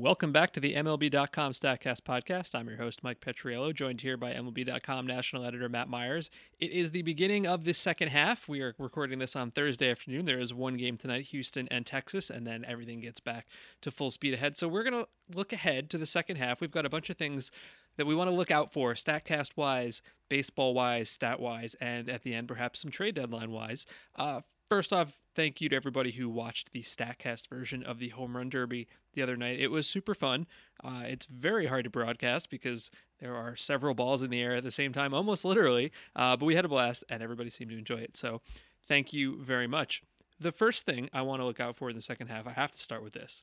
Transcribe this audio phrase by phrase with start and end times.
[0.00, 2.54] Welcome back to the MLB.com StatCast podcast.
[2.54, 6.30] I'm your host, Mike Petriello, joined here by MLB.com national editor Matt Meyers.
[6.58, 8.48] It is the beginning of the second half.
[8.48, 10.24] We are recording this on Thursday afternoon.
[10.24, 13.46] There is one game tonight, Houston and Texas, and then everything gets back
[13.82, 14.56] to full speed ahead.
[14.56, 16.62] So we're going to look ahead to the second half.
[16.62, 17.52] We've got a bunch of things
[17.98, 22.22] that we want to look out for, StatCast wise, baseball wise, stat wise, and at
[22.22, 23.84] the end, perhaps some trade deadline wise.
[24.16, 28.36] Uh, First off, thank you to everybody who watched the StatCast version of the Home
[28.36, 29.58] Run Derby the other night.
[29.58, 30.46] It was super fun.
[30.84, 32.88] Uh, it's very hard to broadcast because
[33.18, 35.90] there are several balls in the air at the same time, almost literally.
[36.14, 38.16] Uh, but we had a blast and everybody seemed to enjoy it.
[38.16, 38.42] So
[38.86, 40.04] thank you very much.
[40.38, 42.70] The first thing I want to look out for in the second half, I have
[42.70, 43.42] to start with this.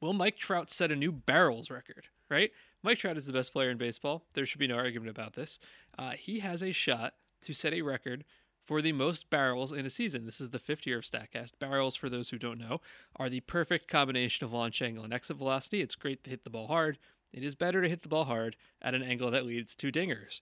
[0.00, 2.52] Will Mike Trout set a new barrels record, right?
[2.84, 4.22] Mike Trout is the best player in baseball.
[4.34, 5.58] There should be no argument about this.
[5.98, 8.24] Uh, he has a shot to set a record
[8.70, 10.26] for the most barrels in a season.
[10.26, 11.58] This is the fifth year of StatCast.
[11.58, 12.80] Barrels, for those who don't know,
[13.16, 15.80] are the perfect combination of launch angle and exit velocity.
[15.80, 16.96] It's great to hit the ball hard.
[17.32, 20.40] It is better to hit the ball hard at an angle that leads to dingers.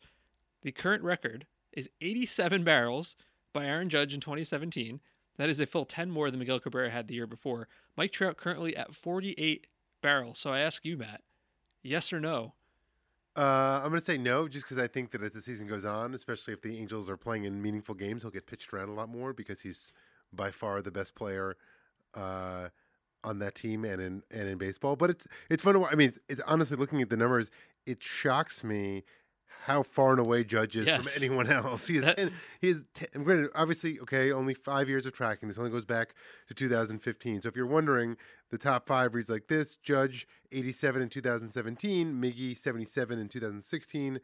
[0.61, 3.17] The current record is 87 barrels
[3.55, 5.01] by Aaron Judge in 2017.
[5.39, 7.67] That is a full 10 more than Miguel Cabrera had the year before.
[7.97, 9.69] Mike Trout currently at 48
[10.03, 10.39] barrels.
[10.39, 11.23] So I ask you, Matt,
[11.83, 12.53] yes or no?
[13.39, 15.84] Uh, I'm going to say no, just because I think that as the season goes
[15.84, 18.94] on, especially if the Angels are playing in meaningful games, he'll get pitched around a
[18.94, 19.92] lot more because he's
[20.33, 21.56] by far the best player
[22.14, 22.69] uh,
[23.22, 24.97] on that team and in and in baseball.
[24.97, 25.81] But it's it's fun to.
[25.81, 25.92] watch.
[25.92, 27.48] I mean, it's, it's honestly looking at the numbers,
[27.86, 29.05] it shocks me
[29.69, 31.14] how far and away Judge is Yes.
[31.14, 31.86] from anyone else.
[31.88, 35.47] He is, That- ten, he is ten, granted, obviously, okay, only five years of tracking.
[35.48, 36.14] This only goes back
[36.48, 37.42] to 2015.
[37.42, 38.16] So if you're wondering,
[38.50, 44.20] the top five reads like this: Judge 87 in 2017, Miggy 77 in 2016,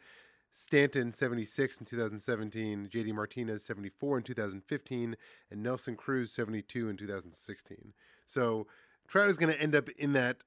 [0.50, 5.16] Stanton 76 in 2017, JD Martinez 74 in 2015,
[5.50, 7.92] and Nelson Cruz 72 in 2016.
[8.26, 8.66] So
[9.08, 10.38] Trout is going to end up in that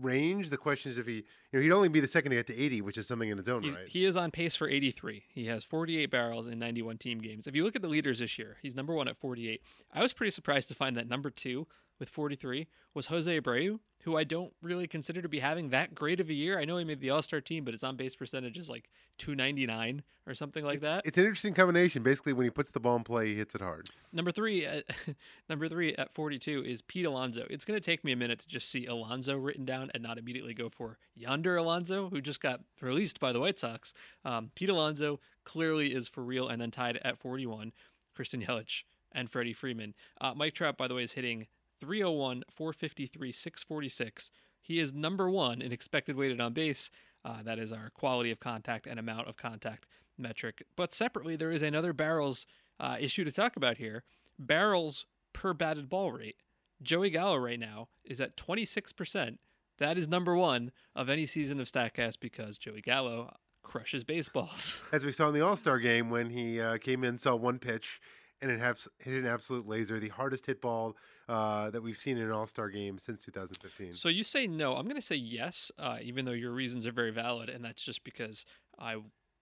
[0.00, 0.50] range.
[0.50, 2.58] The question is if he, you know, he'd only be the second to get to
[2.58, 3.88] 80, which is something in its own He's, right.
[3.88, 5.24] He is on pace for 83.
[5.28, 7.46] He has 48 barrels in 91 team games.
[7.46, 9.60] If you look at the leaders this year, he's number one at 48.
[9.92, 11.66] I was pretty surprised to find that number two
[11.98, 16.20] with 43 was Jose Abreu, who I don't really consider to be having that great
[16.20, 16.58] of a year.
[16.58, 18.90] I know he made the All Star team, but his on base percentage is like
[19.18, 21.02] 299 or something like that.
[21.04, 22.02] It's an interesting combination.
[22.02, 23.88] Basically, when he puts the ball in play, he hits it hard.
[24.12, 24.84] Number three, at,
[25.48, 27.46] number three at 42 is Pete Alonso.
[27.50, 30.18] It's going to take me a minute to just see Alonso written down and not
[30.18, 33.94] immediately go for yonder Alonso, who just got released by the White Sox.
[34.24, 37.72] Um, Pete Alonso clearly is for real, and then tied at 41,
[38.14, 39.94] Christian Yelich and Freddie Freeman.
[40.20, 41.46] Uh, Mike Trout, by the way, is hitting
[41.84, 44.30] 301, 453, 646.
[44.62, 46.90] He is number one in expected weighted on base.
[47.24, 49.86] Uh, that is our quality of contact and amount of contact
[50.16, 50.64] metric.
[50.76, 52.46] But separately, there is another barrels
[52.80, 54.04] uh, issue to talk about here
[54.38, 56.36] barrels per batted ball rate.
[56.82, 59.38] Joey Gallo right now is at 26%.
[59.78, 64.82] That is number one of any season of StatCast because Joey Gallo crushes baseballs.
[64.92, 67.58] As we saw in the All Star game when he uh, came in, saw one
[67.58, 68.00] pitch,
[68.40, 68.60] and it
[68.98, 70.96] hit an absolute laser, the hardest hit ball
[71.28, 73.94] uh, that we've seen in an All Star game since 2015.
[73.94, 74.76] So you say no.
[74.76, 77.84] I'm going to say yes, uh, even though your reasons are very valid, and that's
[77.84, 78.44] just because
[78.78, 78.96] I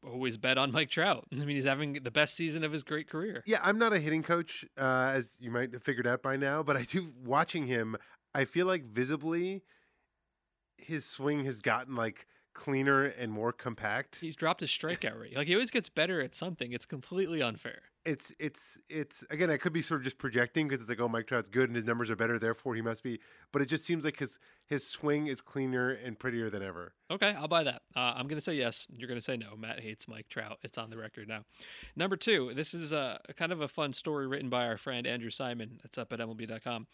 [0.07, 1.27] always bet on Mike Trout.
[1.33, 3.43] I mean, he's having the best season of his great career.
[3.47, 6.63] Yeah, I'm not a hitting coach, uh, as you might have figured out by now,
[6.63, 7.97] but I do watching him.
[8.35, 9.63] I feel like visibly,
[10.79, 14.19] his swing has gotten like cleaner and more compact.
[14.21, 15.37] He's dropped his strikeout rate.
[15.37, 16.73] Like he always gets better at something.
[16.73, 17.83] It's completely unfair.
[18.05, 19.51] It's it's it's again.
[19.51, 21.77] I could be sort of just projecting because it's like, oh, Mike Trout's good and
[21.77, 23.21] his numbers are better, therefore he must be.
[23.53, 26.95] But it just seems like his his swing is cleaner and prettier than ever.
[27.11, 27.83] Okay, I'll buy that.
[27.95, 28.89] Uh, I'm to say yes.
[28.97, 29.57] You're to say no.
[29.57, 30.59] Matt hates Mike Trout.
[30.63, 31.45] It's on the record now.
[31.95, 35.07] Number two, this is a, a kind of a fun story written by our friend
[35.07, 35.81] Andrew Simon.
[35.85, 36.89] It's up at MLB.com.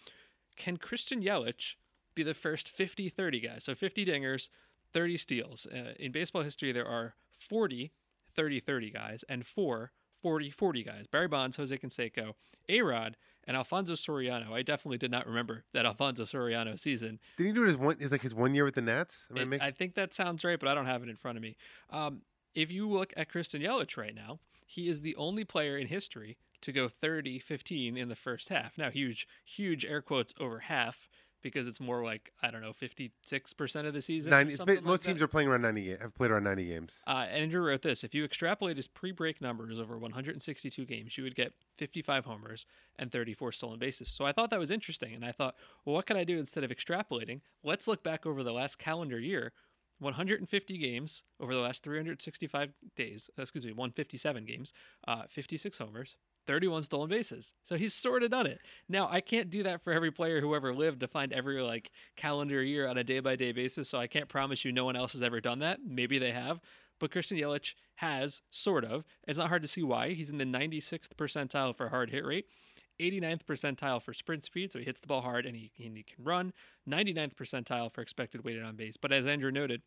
[0.57, 1.77] Can Christian Yelich
[2.15, 3.59] be the first 50 30 guy?
[3.61, 4.51] So 50 dingers,
[4.93, 5.67] 30 steals.
[5.67, 7.93] Uh, in baseball history, there are 40
[8.35, 9.93] 30 30 guys and four
[10.23, 11.07] 40 40 guys.
[11.11, 12.35] Barry Bonds, Jose Canseco,
[12.69, 14.53] A Rod, and Alfonso Soriano.
[14.53, 17.19] I definitely did not remember that Alfonso Soriano season.
[17.37, 17.97] Did he do it his one?
[18.01, 19.29] Is like his one year with the Nats?
[19.31, 21.37] Am I making- I think that sounds right, but I don't have it in front
[21.39, 21.57] of me.
[21.91, 22.23] Um,
[22.55, 26.37] if you look at Christian Yelich right now, he is the only player in history
[26.61, 28.77] to go 30 15 in the first half.
[28.77, 31.09] Now, huge, huge air quotes over half
[31.43, 34.31] because it's more like I don't know, fifty six percent of the season.
[34.31, 37.03] 90, it's been- most like teams are playing around 90 have played around 90 games.
[37.07, 41.25] Uh, and Andrew wrote this: If you extrapolate his pre-break numbers over 162 games, you
[41.25, 42.67] would get 55 homers
[42.99, 44.09] and 34 stolen bases.
[44.09, 45.55] So I thought that was interesting, and I thought,
[45.85, 47.41] well, what can I do instead of extrapolating?
[47.63, 49.53] Let's look back over the last calendar year.
[50.01, 53.31] 150 games over the last 365 days.
[53.37, 54.73] Excuse me, 157 games,
[55.09, 56.17] uh, 56 homers,
[56.49, 57.53] 31 stolen bases.
[57.63, 58.59] So he's sort of done it.
[58.89, 61.93] Now I can't do that for every player who ever lived to find every like
[62.17, 63.91] calendar year on a day by day basis.
[63.91, 65.81] So I can't promise you no one else has ever done that.
[65.87, 66.59] Maybe they have,
[66.99, 69.05] but Christian Yelich has sort of.
[69.27, 70.15] It's not hard to see why.
[70.15, 72.47] He's in the 96th percentile for hard hit rate.
[72.99, 76.03] 89th percentile for sprint speed, so he hits the ball hard and he, and he
[76.03, 76.53] can run.
[76.89, 78.97] 99th percentile for expected weighted on base.
[78.97, 79.83] But as Andrew noted,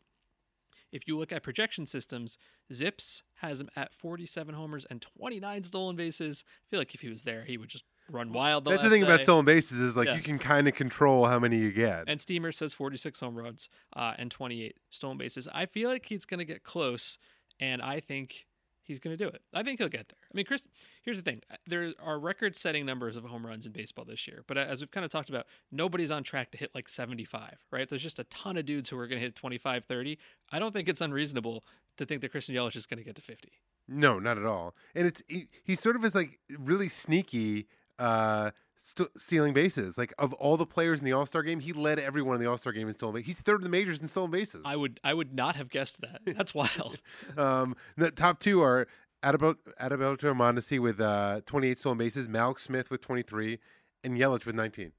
[0.92, 2.38] if you look at projection systems,
[2.72, 6.44] Zips has him at 47 homers and 29 stolen bases.
[6.46, 8.64] I feel like if he was there, he would just run wild.
[8.64, 10.16] The That's the thing about stolen bases is like Yeah.
[10.16, 12.04] you can kind of control how many you get.
[12.08, 15.48] And Steamer says 46 home runs uh, and 28 stolen bases.
[15.52, 17.18] I feel like he's going to get close,
[17.58, 18.46] and I think
[18.82, 19.42] he's going to do it.
[19.54, 20.18] I think he'll get there.
[20.22, 20.68] I mean, Chris,
[21.02, 24.58] here's the thing: there are record-setting numbers of home runs in baseball this year, but
[24.58, 27.58] as we've kind of talked about, nobody's on track to hit like 75.
[27.70, 27.88] Right?
[27.88, 30.18] There's just a ton of dudes who are going to hit 25, 30.
[30.50, 31.64] I don't think it's unreasonable
[31.96, 33.50] to think that Christian Yelich is going to get to 50.
[33.88, 34.74] No, not at all.
[34.94, 37.66] And it's he, he sort of is like really sneaky
[37.98, 38.50] uh
[38.82, 39.96] st- stealing bases.
[39.96, 42.72] Like of all the players in the All-Star game, he led everyone in the All-Star
[42.72, 43.26] game in stolen bases.
[43.26, 44.62] He's third in the majors in stolen bases.
[44.64, 46.20] I would, I would not have guessed that.
[46.36, 47.00] That's wild.
[47.36, 48.86] um the top 2 are
[49.24, 53.58] Adalberto Mondesi with uh 28 stolen bases, Mallex Smith with 23
[54.04, 54.92] and Yelich with 19.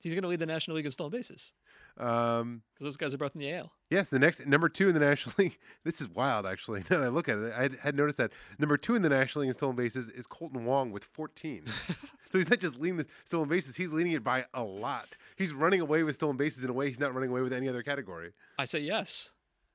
[0.00, 1.54] he's going to lead the National League in stolen bases
[1.98, 3.72] Um because those guys are both in the AL.
[3.94, 5.56] Yes, the next number two in the National League.
[5.84, 6.80] This is wild, actually.
[6.90, 9.42] Now that I look at it, I had- noticed that number two in the National
[9.42, 11.62] League in stolen bases is Kolten Wong with 14.
[11.88, 15.16] so he's not just leading the stolen bases; he's leading it by a lot.
[15.36, 17.68] He's running away with stolen bases in a way he's not running away with any
[17.68, 18.32] other category.
[18.58, 19.32] I say yes.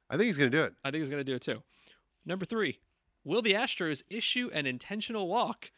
[0.09, 0.73] I think he's going to do it.
[0.83, 1.63] I think he's going to do it too.
[2.25, 2.79] Number three,
[3.23, 5.71] will the Astros issue an intentional walk?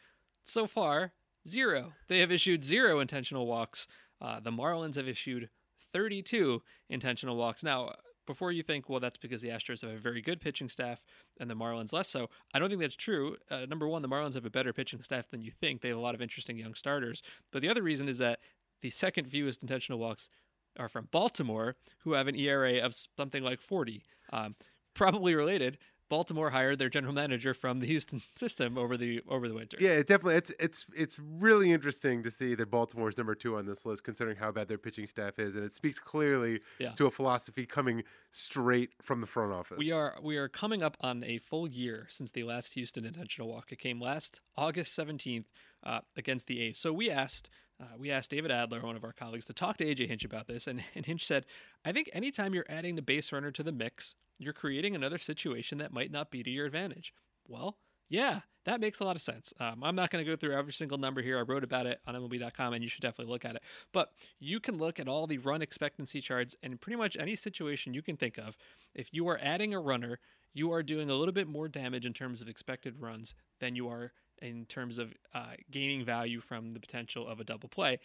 [0.44, 1.12] So far,
[1.46, 1.92] zero.
[2.08, 3.86] They have issued zero intentional walks.
[4.20, 5.48] Uh, the Marlins have issued
[5.92, 7.62] 32 intentional walks.
[7.62, 7.92] Now,
[8.26, 11.00] before you think, well, that's because the Astros have a very good pitching staff
[11.40, 13.36] and the Marlins less so, I don't think that's true.
[13.50, 15.80] Uh, number one, the Marlins have a better pitching staff than you think.
[15.80, 17.22] They have a lot of interesting young starters.
[17.50, 18.40] But the other reason is that
[18.80, 20.30] the second fewest intentional walks
[20.78, 24.02] are from Baltimore, who have an ERA of something like 40.
[24.32, 24.56] Um,
[24.94, 25.78] probably related.
[26.12, 29.78] Baltimore hired their general manager from the Houston system over the over the winter.
[29.80, 30.34] Yeah, it definitely.
[30.34, 34.36] It's it's it's really interesting to see that Baltimore's number two on this list, considering
[34.36, 36.90] how bad their pitching staff is, and it speaks clearly Yeah.
[36.90, 39.78] to a philosophy coming straight from the front office.
[39.78, 43.48] We are we are coming up on a full year since the last Houston intentional
[43.48, 43.72] walk.
[43.72, 45.46] It came last August seventeenth
[45.82, 46.78] uh, against the A's.
[46.78, 47.48] So we asked
[47.82, 50.46] uh, we asked David Adler, one of our colleagues, to talk to AJ Hinch about
[50.46, 51.44] this, and, and Hinch said,
[51.84, 55.78] "I think anytime you're adding the base runner to the mix, you're creating another situation
[55.78, 57.12] that might not be to your advantage."
[57.48, 57.76] Well,
[58.08, 59.52] yeah, that makes a lot of sense.
[59.58, 61.38] Um, I'm not going to go through every single number here.
[61.38, 63.62] I wrote about it on MLB.com, and you should definitely look at it.
[63.92, 67.94] But you can look at all the run expectancy charts and pretty much any situation
[67.94, 68.56] you can think of.
[68.94, 70.18] If you are adding a runner,
[70.52, 73.88] you are doing a little bit more damage in terms of expected runs than you
[73.88, 77.98] are in terms of uh, gaining value from the potential of a double play.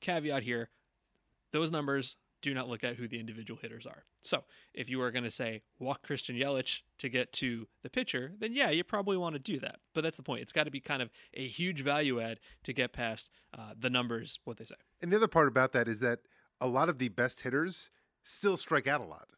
[0.00, 0.70] Caveat here
[1.52, 4.04] those numbers do not look at who the individual hitters are.
[4.22, 4.44] So
[4.74, 8.52] if you are going to say walk Christian Yelich to get to the pitcher, then
[8.52, 9.76] yeah, you probably want to do that.
[9.94, 10.42] But that's the point.
[10.42, 13.90] It's got to be kind of a huge value add to get past uh, the
[13.90, 14.74] numbers, what they say.
[15.00, 16.20] And the other part about that is that
[16.60, 17.90] a lot of the best hitters
[18.24, 19.28] still strike out a lot.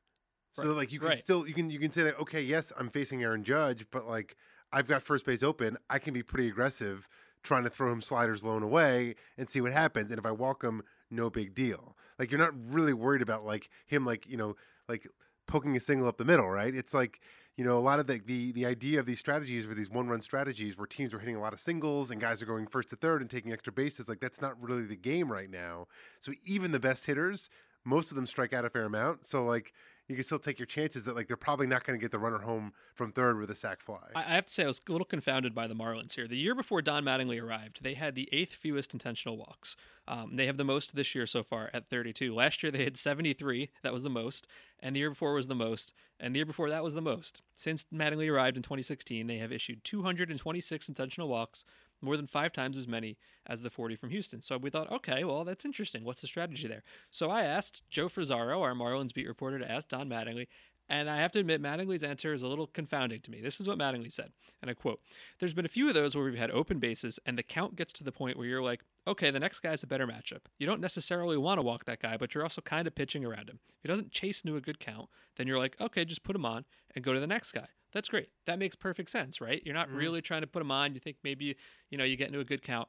[0.54, 0.76] So Right.
[0.76, 1.18] like you can Right.
[1.18, 4.36] still you can you can say that okay yes I'm facing Aaron Judge but like
[4.74, 7.08] I've got first base open I can be pretty aggressive
[7.42, 10.32] trying to throw him sliders low and away and see what happens and if I
[10.32, 11.96] walk him no big deal.
[12.18, 14.56] Like you're not really worried about like him like you know
[14.88, 15.06] like
[15.46, 16.74] poking a single up the middle right?
[16.74, 17.20] It's like
[17.56, 20.08] you know a lot of the the, the idea of these strategies were these one
[20.08, 22.90] run strategies where teams were hitting a lot of singles and guys are going first
[22.90, 25.86] to third and taking extra bases like that's not really the game right now.
[26.18, 27.48] So even the best hitters
[27.84, 29.26] most of them strike out a fair amount.
[29.26, 29.72] So like
[30.08, 32.18] you can still take your chances that like they're probably not going to get the
[32.18, 34.10] runner home from third with a sac fly.
[34.14, 36.28] I have to say, I was a little confounded by the Marlins here.
[36.28, 39.76] The year before Don Mattingly arrived, they had the eighth fewest intentional walks.
[40.06, 42.34] Um, they have the most this year so far at 32.
[42.34, 43.70] Last year they had 73.
[43.82, 44.46] That was the most.
[44.80, 45.94] And the year before was the most.
[46.20, 47.40] And the year before that was the most.
[47.54, 51.64] Since Mattingly arrived in 2016, they have issued 226 intentional walks,
[52.04, 54.40] more than five times as many as the 40 from Houston.
[54.42, 56.04] So we thought, okay, well, that's interesting.
[56.04, 56.82] What's the strategy there?
[57.10, 60.46] So I asked Joe Frisaro, our Marlins beat reporter, to ask Don Mattingly,
[60.88, 63.40] And I have to admit, Mattingly's answer is a little confounding to me.
[63.40, 65.00] This is what Mattingly said, and I quote
[65.40, 67.92] There's been a few of those where we've had open bases, and the count gets
[67.94, 70.40] to the point where you're like, okay, the next guy's a better matchup.
[70.58, 73.48] You don't necessarily want to walk that guy, but you're also kind of pitching around
[73.50, 73.60] him.
[73.68, 76.46] If he doesn't chase into a good count, then you're like, okay, just put him
[76.46, 77.68] on and go to the next guy.
[77.94, 78.28] That's great.
[78.46, 79.62] That makes perfect sense, right?
[79.64, 79.96] You're not mm-hmm.
[79.96, 80.94] really trying to put them on.
[80.94, 81.56] You think maybe,
[81.90, 82.88] you know, you get into a good count.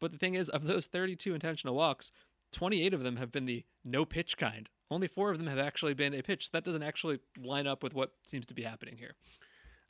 [0.00, 2.10] But the thing is, of those 32 intentional walks,
[2.52, 4.68] 28 of them have been the no pitch kind.
[4.90, 6.50] Only four of them have actually been a pitch.
[6.52, 9.14] That doesn't actually line up with what seems to be happening here.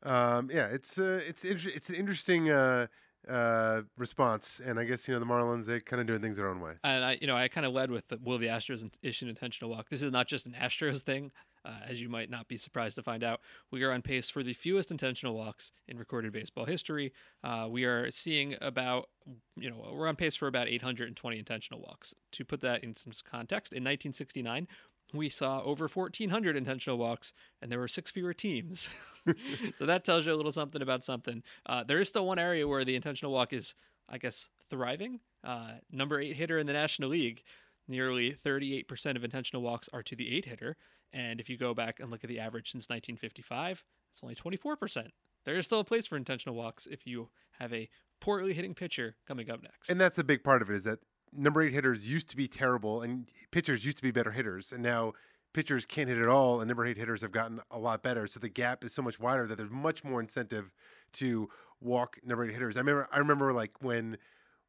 [0.02, 2.87] Um, yeah, it's uh, it's inter- it's an interesting uh,
[3.28, 6.49] uh, response, and I guess you know the Marlins they're kind of doing things their
[6.49, 6.73] own way.
[6.85, 9.30] And I, you know, I kind of led with the, will the Astros issue an
[9.30, 9.88] intentional walk.
[9.88, 11.32] This is not just an Astros thing,
[11.66, 13.40] uh, as you might not be surprised to find out.
[13.70, 17.12] We are on pace for the fewest intentional walks in recorded baseball history.
[17.42, 19.08] Uh, we are seeing about,
[19.56, 22.14] you know, we're on pace for about 820 intentional walks.
[22.32, 24.68] To put that in some context, in 1969,
[25.12, 28.88] we saw over 1,400 intentional walks, and there were six fewer teams.
[29.78, 31.42] so that tells you a little something about something.
[31.64, 33.75] Uh, there is still one area where the intentional walk is,
[34.08, 35.20] I guess, thriving.
[35.44, 37.42] Uh, number eight hitter in the National League,
[37.88, 40.76] nearly 38% of intentional walks are to the eight hitter.
[41.13, 45.09] And if you go back and look at the average since 1955, it's only 24%.
[45.45, 47.89] There is still a place for intentional walks if you have a
[48.21, 49.91] poorly hitting pitcher coming up next.
[49.91, 50.99] And that's a big part of it is that
[51.33, 54.73] number eight hitters used to be terrible and pitchers used to be better hitters.
[54.73, 55.13] And now
[55.53, 58.27] pitchers can't hit at all, and number eight hitters have gotten a lot better.
[58.27, 60.71] So the gap is so much wider that there's much more incentive
[61.15, 61.49] to
[61.81, 62.77] walk number eight hitters.
[62.77, 64.19] I remember, I remember like when,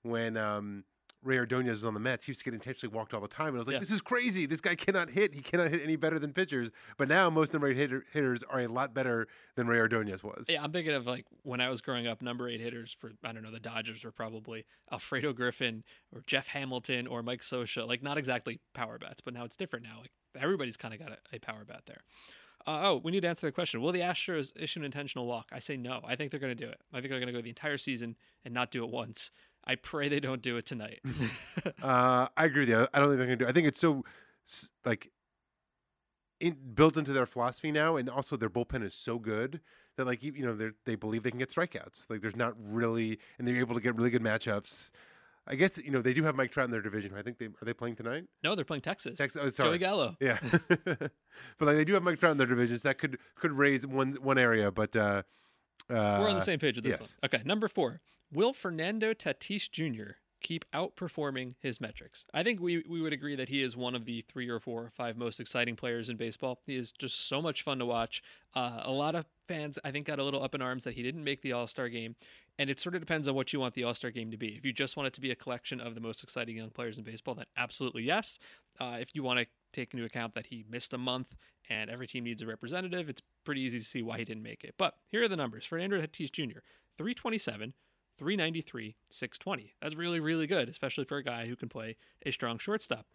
[0.03, 0.86] when um,
[1.24, 3.47] Rey Ordonez was on the Mets, he used to get intentionally walked all the time,
[3.47, 3.79] and I was like, yeah.
[3.79, 4.45] "This is crazy!
[4.45, 5.33] This guy cannot hit.
[5.33, 8.62] He cannot hit any better than pitchers." But now most number eight hitter, hitters are
[8.62, 10.45] a lot better than Rey Ordonez was.
[10.47, 13.33] Yeah, I'm thinking of like when I was growing up, number eight hitters for I
[13.33, 15.83] don't know the Dodgers were probably Alfredo Griffin
[16.13, 17.88] or Jeff Hamilton or Mike Scioscia.
[17.88, 19.86] Like not exactly power bats, but now it's different.
[19.86, 22.01] Now like everybody's kind of got a, a power bat there.
[22.65, 23.81] Uh, oh, we need to answer the question.
[23.81, 25.47] Will the Astros issue an intentional walk?
[25.53, 26.01] I say no.
[26.05, 26.81] I think they're going to do it.
[26.91, 29.31] I think they're going to go the entire season and not do it once.
[29.67, 31.01] I pray they don't do it tonight.
[31.83, 32.88] uh, I agree with you.
[32.93, 33.45] I don't think they're going to do.
[33.45, 33.50] It.
[33.50, 34.03] I think it's so
[34.86, 35.12] like
[36.39, 39.59] in, built into their philosophy now, and also their bullpen is so good
[39.97, 42.09] that like you know they they believe they can get strikeouts.
[42.09, 44.91] Like there's not really, and they're able to get really good matchups.
[45.50, 47.13] I guess you know they do have Mike Trout in their division.
[47.17, 48.25] I think they are they playing tonight.
[48.43, 49.17] No, they're playing Texas.
[49.17, 49.41] Texas.
[49.43, 49.71] Oh, sorry.
[49.71, 50.15] Joey Gallo.
[50.21, 50.39] Yeah,
[50.86, 51.12] but
[51.59, 52.83] like they do have Mike Trout in their divisions.
[52.83, 55.24] That could could raise one one area, but uh,
[55.89, 57.17] uh, we're on the same page with this yes.
[57.21, 57.29] one.
[57.29, 58.01] Okay, number four.
[58.31, 60.15] Will Fernando Tatis Jr.
[60.41, 62.25] keep outperforming his metrics?
[62.34, 64.84] I think we, we would agree that he is one of the three or four
[64.84, 66.60] or five most exciting players in baseball.
[66.65, 68.22] He is just so much fun to watch.
[68.53, 71.03] Uh, a lot of fans, I think, got a little up in arms that he
[71.03, 72.15] didn't make the All Star game.
[72.60, 74.50] And it sort of depends on what you want the All Star game to be.
[74.50, 76.98] If you just want it to be a collection of the most exciting young players
[76.98, 78.39] in baseball, then absolutely yes.
[78.77, 81.36] Uh, if you want to take into account that he missed a month
[81.69, 84.65] and every team needs a representative, it's pretty easy to see why he didn't make
[84.65, 84.75] it.
[84.77, 86.60] But here are the numbers Fernando Tatis Jr.,
[86.98, 87.74] 327,
[88.17, 89.74] 393, 620.
[89.81, 93.05] That's really, really good, especially for a guy who can play a strong shortstop.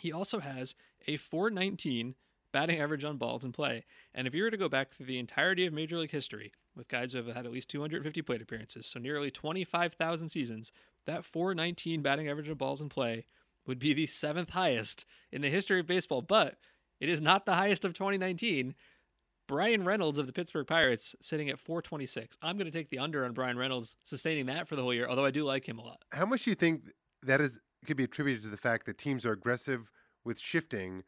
[0.00, 0.74] He also has
[1.06, 2.14] a 419
[2.52, 3.84] batting average on balls in play.
[4.14, 6.88] And if you were to go back through the entirety of Major League history with
[6.88, 10.72] guys who have had at least 250 plate appearances, so nearly 25,000 seasons,
[11.06, 13.26] that 419 batting average of balls in play
[13.66, 16.22] would be the seventh highest in the history of baseball.
[16.22, 16.56] But
[17.00, 18.74] it is not the highest of 2019.
[19.46, 22.36] Bryan Reynolds of the Pittsburgh Pirates sitting at 426.
[22.42, 25.06] I'm going to take the under on Bryan Reynolds sustaining that for the whole year,
[25.08, 26.02] although I do like him a lot.
[26.12, 29.24] How much do you think that is could be attributed to the fact that teams
[29.24, 29.90] are aggressive
[30.24, 31.04] with shifting,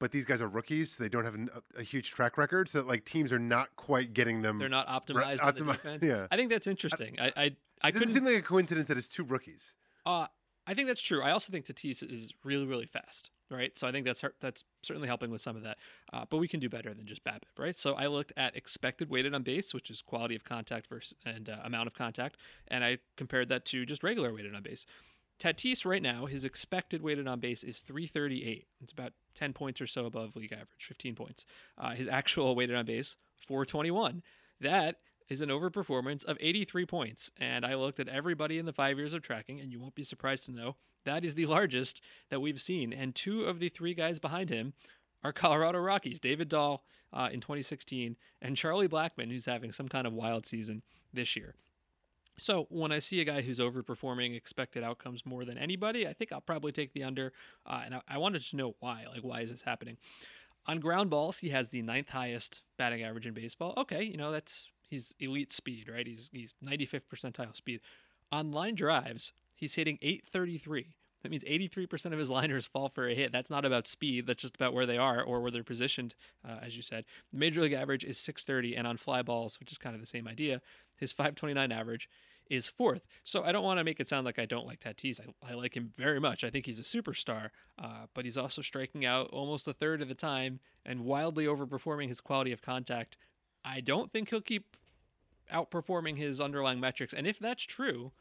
[0.00, 2.78] but these guys are rookies, so they don't have a, a huge track record, so
[2.78, 4.58] that like teams are not quite getting them.
[4.58, 5.40] They're not optimized.
[5.40, 6.04] Ra- optimi- defense.
[6.06, 7.16] Yeah, I think that's interesting.
[7.20, 9.76] I I, I, I couldn't seem like a coincidence that it's two rookies.
[10.06, 10.26] Uh,
[10.66, 11.22] I think that's true.
[11.22, 13.76] I also think Tatis is really really fast right?
[13.78, 15.78] So I think that's that's certainly helping with some of that.
[16.12, 17.76] Uh, but we can do better than just BABIP, right?
[17.76, 21.48] So I looked at expected weighted on base, which is quality of contact versus and
[21.48, 22.36] uh, amount of contact,
[22.68, 24.86] and I compared that to just regular weighted on base.
[25.38, 28.66] Tatis right now, his expected weighted on base is 338.
[28.80, 31.44] It's about 10 points or so above league average, 15 points.
[31.76, 34.22] Uh, his actual weighted on base, 421.
[34.60, 37.30] That is an overperformance of 83 points.
[37.38, 40.04] And I looked at everybody in the five years of tracking, and you won't be
[40.04, 42.00] surprised to know that is the largest
[42.30, 42.92] that we've seen.
[42.92, 44.74] And two of the three guys behind him
[45.22, 50.06] are Colorado Rockies David Dahl uh, in 2016 and Charlie Blackmon, who's having some kind
[50.06, 51.54] of wild season this year.
[52.38, 56.32] So when I see a guy who's overperforming expected outcomes more than anybody, I think
[56.32, 57.32] I'll probably take the under.
[57.64, 59.04] Uh, and I, I wanted to know why.
[59.10, 59.98] Like, why is this happening?
[60.66, 63.74] On ground balls, he has the ninth highest batting average in baseball.
[63.76, 66.06] Okay, you know that's he's elite speed, right?
[66.06, 67.80] He's he's 95th percentile speed.
[68.32, 70.96] On line drives, he's hitting 833.
[71.22, 73.32] That means 83% of his liners fall for a hit.
[73.32, 74.26] That's not about speed.
[74.26, 76.14] That's just about where they are or where they're positioned,
[76.46, 77.06] uh, as you said.
[77.30, 80.06] The major league average is 630, and on fly balls, which is kind of the
[80.06, 80.60] same idea,
[80.96, 82.10] his 529 average
[82.50, 83.06] is fourth.
[83.24, 85.18] So I don't want to make it sound like I don't like Tatis.
[85.18, 86.44] I, I like him very much.
[86.44, 87.48] I think he's a superstar,
[87.82, 92.08] uh, but he's also striking out almost a third of the time and wildly overperforming
[92.08, 93.16] his quality of contact.
[93.64, 94.76] I don't think he'll keep
[95.52, 97.14] outperforming his underlying metrics.
[97.14, 98.12] And if that's true,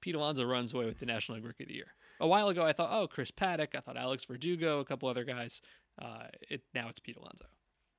[0.00, 1.94] Pete Alonso runs away with the National League Rookie of the Year.
[2.20, 3.74] A while ago, I thought, oh, Chris Paddack.
[3.74, 5.62] I thought Alex Verdugo, a couple other guys.
[6.00, 7.46] Uh, it now it's Pete Alonso.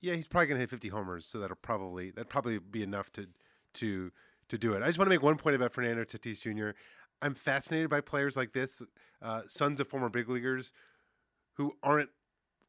[0.01, 3.27] Yeah, he's probably gonna hit 50 homers, so that'll probably that probably be enough to
[3.75, 4.11] to
[4.49, 4.81] to do it.
[4.81, 6.71] I just want to make one point about Fernando Tatis Jr.
[7.21, 8.81] I'm fascinated by players like this,
[9.21, 10.71] uh, sons of former big leaguers,
[11.53, 12.09] who aren't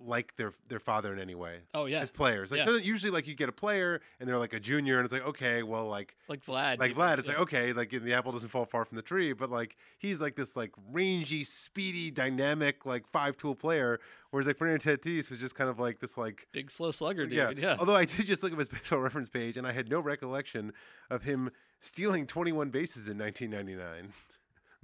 [0.04, 1.58] like their their father in any way.
[1.74, 2.50] Oh yeah, as players.
[2.50, 2.64] Like Yeah.
[2.66, 5.26] so usually like you get a player and they're like a junior and it's like
[5.26, 6.78] okay, well like like Vlad.
[6.78, 6.94] like.
[6.94, 7.34] Vlad, it's Yeah.
[7.34, 10.36] like okay, like the apple doesn't fall far from the tree, but like he's like
[10.36, 15.54] this like rangy, speedy, dynamic like five tool player, whereas like Fernando Tatis was just
[15.54, 17.36] kind of like this like big slow slugger, dude.
[17.36, 17.50] yeah.
[17.56, 17.76] Yeah.
[17.78, 20.72] Although I did just look at his baseball reference page and I had no recollection
[21.10, 24.12] of him stealing 21 bases in 1999.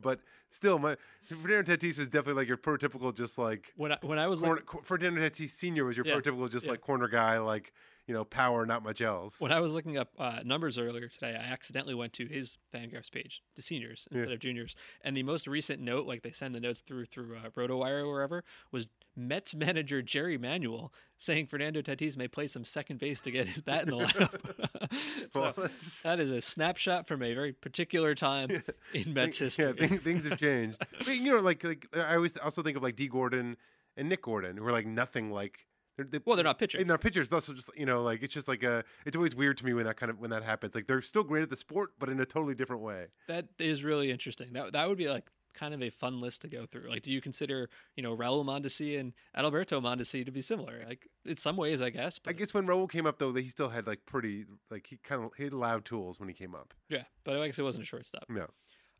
[0.00, 0.97] But still, my
[1.29, 4.62] Fernando Tatis was definitely like your prototypical, just like when I, when I was corner,
[4.75, 6.73] like, Fernando Tatis Senior was your Yeah, prototypical, just yeah.
[6.73, 7.73] like corner guy, like
[8.06, 9.40] you know, power, not much else.
[9.40, 13.10] when I was looking up uh, numbers earlier today, I accidentally went to his Fangraphs
[13.10, 14.76] page to seniors instead of juniors.
[15.02, 18.10] And the most recent note, like they send the notes through through uh, RotoWire or
[18.12, 18.86] wherever, was
[19.16, 23.60] Mets manager Jerry Manuel saying Fernando Tatis may play some second base to get his
[23.60, 25.30] bat in the lineup.
[25.32, 28.62] so Well, that's- a snapshot from a very particular time
[28.94, 29.64] in Mets history.
[29.78, 30.78] Yeah, thing, things have changed.
[31.06, 33.56] You know, like like I always also think of like Dee Gordon
[33.96, 35.66] and Nick Gordon, who are like nothing like.
[35.97, 36.81] They're, they well, they're not pitching.
[36.81, 38.85] And they're pitchers, also just you know, like it's just like a.
[39.05, 40.75] It's always weird to me when that kind of when that happens.
[40.75, 43.07] Like they're still great at the sport, but in a totally different way.
[43.29, 44.53] That is really interesting.
[44.53, 46.91] That that would be like kind of a fun list to go through.
[46.91, 50.85] Like, do you consider you know Raul Mondesi and Adalberto Mondesi to be similar?
[50.87, 52.19] Like, in some ways, I guess.
[52.19, 52.31] But...
[52.31, 55.25] I guess when Raul came up though, he still had like pretty like he kind
[55.25, 56.75] of he had loud tools when he came up.
[56.88, 58.26] yeah, but I guess it wasn't a shortstop.
[58.29, 58.47] No,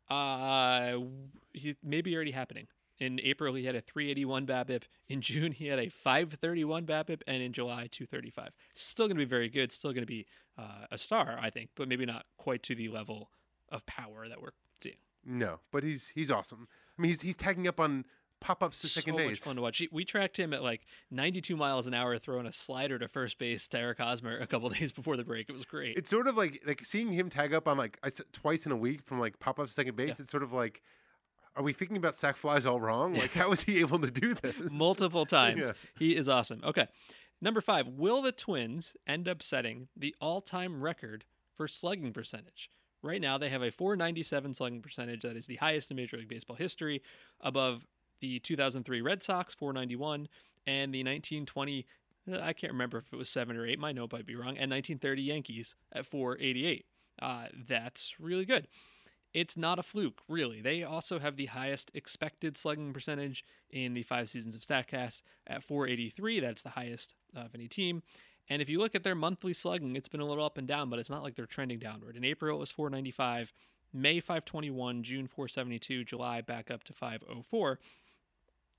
[0.09, 0.97] Uh,
[1.53, 2.67] he maybe already happening.
[2.99, 4.83] In April, he had a 381 BABIP.
[5.07, 8.49] In June, he had a 531 BABIP, and in July, 235.
[8.73, 9.71] Still going to be very good.
[9.71, 10.25] Still going to be
[10.57, 13.29] uh, a star, I think, but maybe not quite to the level
[13.69, 14.51] of power that we're
[14.81, 14.95] seeing.
[15.25, 16.67] no, but he's he's awesome.
[16.97, 18.05] I mean, he's he's tagging up on
[18.39, 19.29] pop ups to second so base.
[19.29, 19.81] much fun to watch.
[19.91, 23.67] We tracked him at like 92 miles an hour, throwing a slider to first base
[23.69, 25.49] to Eric Hosmer a couple days before the break.
[25.49, 25.97] It was great.
[25.97, 27.99] It's sort of like like seeing him tag up on like
[28.31, 30.15] twice in a week from like pop up second base.
[30.17, 30.23] Yeah.
[30.23, 30.81] It's sort of like,
[31.57, 33.15] are we thinking about sac flies all wrong?
[33.15, 34.55] Like, how is he able to do this?
[34.71, 35.65] Multiple times.
[35.65, 35.71] Yeah.
[35.97, 36.61] He is awesome.
[36.63, 36.87] Okay.
[37.41, 42.69] Number five, will the Twins end up setting the all time record for slugging percentage?
[43.03, 45.21] Right now, they have a 497 slugging percentage.
[45.21, 47.01] That is the highest in Major League Baseball history,
[47.41, 47.85] above
[48.21, 50.27] the 2003 Red Sox, 491,
[50.65, 51.85] and the 1920,
[52.31, 54.57] uh, I can't remember if it was seven or eight, my note might be wrong,
[54.57, 56.85] and 1930 Yankees at 488.
[57.21, 58.67] Uh, that's really good.
[59.37, 60.61] It's not a fluke, really.
[60.61, 65.61] They also have the highest expected slugging percentage in the five seasons of StatCast at
[65.61, 66.39] 483.
[66.39, 68.01] That's the highest of any team.
[68.49, 70.89] And if you look at their monthly slugging, it's been a little up and down,
[70.89, 72.15] but it's not like they're trending downward.
[72.15, 73.53] In April, it was 495,
[73.93, 77.77] May 521, June 472, July back up to 504.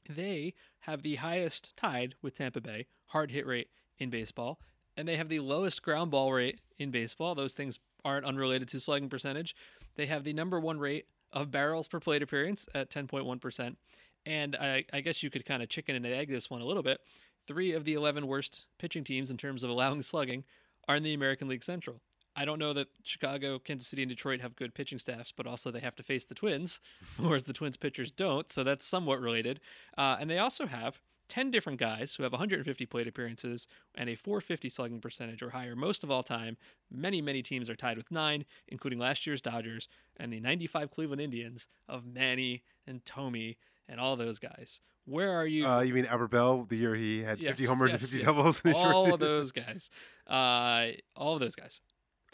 [0.08, 4.58] They have the highest tied with Tampa Bay hard hit rate in baseball,
[4.96, 7.36] and they have the lowest ground ball rate in baseball.
[7.36, 9.54] Those things aren't unrelated to slugging percentage.
[9.98, 13.76] They have the number one rate of barrels per plate appearance at 10.1%.
[14.24, 16.84] And I, I guess you could kind of chicken and egg this one a little
[16.84, 17.00] bit.
[17.48, 20.44] Three of the 11 worst pitching teams in terms of allowing slugging
[20.87, 22.00] are in the American League Central.
[22.37, 25.72] I don't know that Chicago, Kansas City, and Detroit have good pitching staffs, but also
[25.72, 26.80] they have to face the Twins,
[27.18, 28.52] whereas the Twins pitchers don't.
[28.52, 29.58] So that's somewhat related.
[29.98, 34.14] Uh, and they also have 10 different guys who have 150 plate appearances and a
[34.14, 36.56] 450 slugging percentage or higher most of all time.
[36.90, 41.20] Many, many teams are tied with nine, including last year's Dodgers and the 95 Cleveland
[41.20, 44.80] Indians of Manny and Tommy and all those guys.
[45.04, 45.66] Where are you?
[45.66, 48.26] Uh, you mean Albert Belle, the year he had 50 homers yes, and 50 yes.
[48.26, 49.88] doubles in a short all of those guys.
[50.26, 51.80] Uh, all of those guys.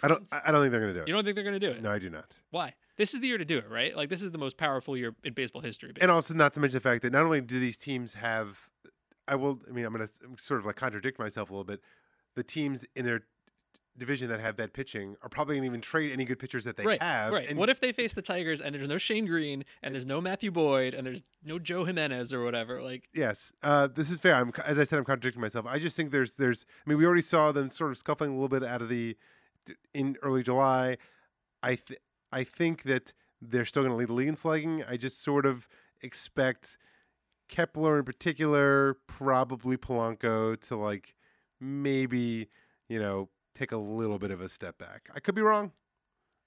[0.03, 0.27] I don't.
[0.33, 1.09] I I don't think they're going to do it.
[1.09, 1.83] You don't think they're going to do it?
[1.83, 2.37] no, I do not.
[2.51, 2.75] Why?
[2.97, 3.97] This is the year to do it, right?
[3.97, 5.93] Like this is the most powerful year in baseball history.
[6.01, 8.59] And also, not to mention the fact that not only do these teams have,
[9.27, 9.61] I will.
[9.69, 11.81] I mean, I'm going to sort of like contradict myself a little bit.
[12.35, 13.23] The teams in their
[13.97, 16.77] division that have bad pitching are probably going to even trade any good pitchers that
[16.77, 17.33] they right, have.
[17.33, 17.49] right.
[17.49, 20.21] And what if they face the Tigers and there's no Shane Greene and there's no
[20.21, 22.83] Matthew Boyd and there's no Joe Jimenez or whatever?
[22.83, 24.35] Like, Yes, uh, this is fair.
[24.35, 25.67] I'm, as I said, I'm contradicting myself.
[25.69, 26.67] I just think there's, there's.
[26.85, 29.17] I mean, we already saw them sort of scuffling a little bit out of the
[29.95, 30.99] in early July.
[31.63, 32.01] I, th-
[32.33, 34.83] I think that they're still going to lead the league in slugging.
[34.83, 35.69] I just sort of,
[36.05, 36.77] expect
[37.49, 41.15] Kepler in particular, probably Polanco to like
[41.61, 42.49] maybe,
[42.89, 45.09] you know, take a little bit of a step back.
[45.15, 45.73] I could be wrong.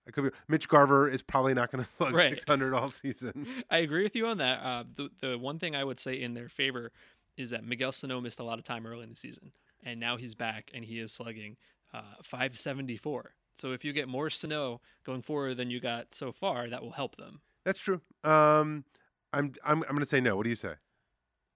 [0.07, 0.29] I could be.
[0.47, 2.29] Mitch Garver is probably not going to slug Right.
[2.31, 3.47] 600 all season.
[3.69, 4.59] I agree with you on that.
[4.63, 6.91] Uh, the the one thing I would say in their favor
[7.35, 9.51] is that Miguel Sano missed a lot of time early in the season,
[9.83, 11.55] and now he's back and he is slugging
[11.93, 13.33] uh, 574.
[13.55, 16.91] So if you get more Sano going forward than you got so far, that will
[16.91, 17.41] help them.
[17.65, 18.01] That's true.
[18.23, 18.85] Um,
[19.33, 20.35] I'm I'm I'm going to say no.
[20.37, 20.73] What do you say?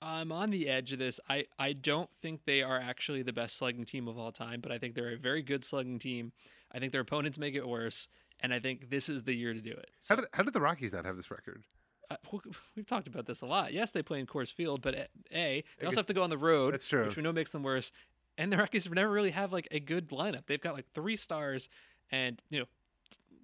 [0.01, 1.19] I'm on the edge of this.
[1.29, 4.71] I, I don't think they are actually the best slugging team of all time, but
[4.71, 6.31] I think they're a very good slugging team.
[6.71, 8.07] I think their opponents make it worse,
[8.39, 9.91] and I think this is the year to do it.
[9.99, 11.63] So, How did how did the Rockies not have this record?
[12.09, 12.15] uh,
[12.75, 13.73] we've talked about this a lot.
[13.73, 16.29] Yes, they play in Coors Field, but uh, a they also have to go on
[16.29, 17.05] the road, that's true.
[17.07, 17.91] which we know makes them worse.
[18.37, 20.45] And the Rockies never really have like a good lineup.
[20.47, 21.69] They've got like three stars,
[22.11, 22.65] and you know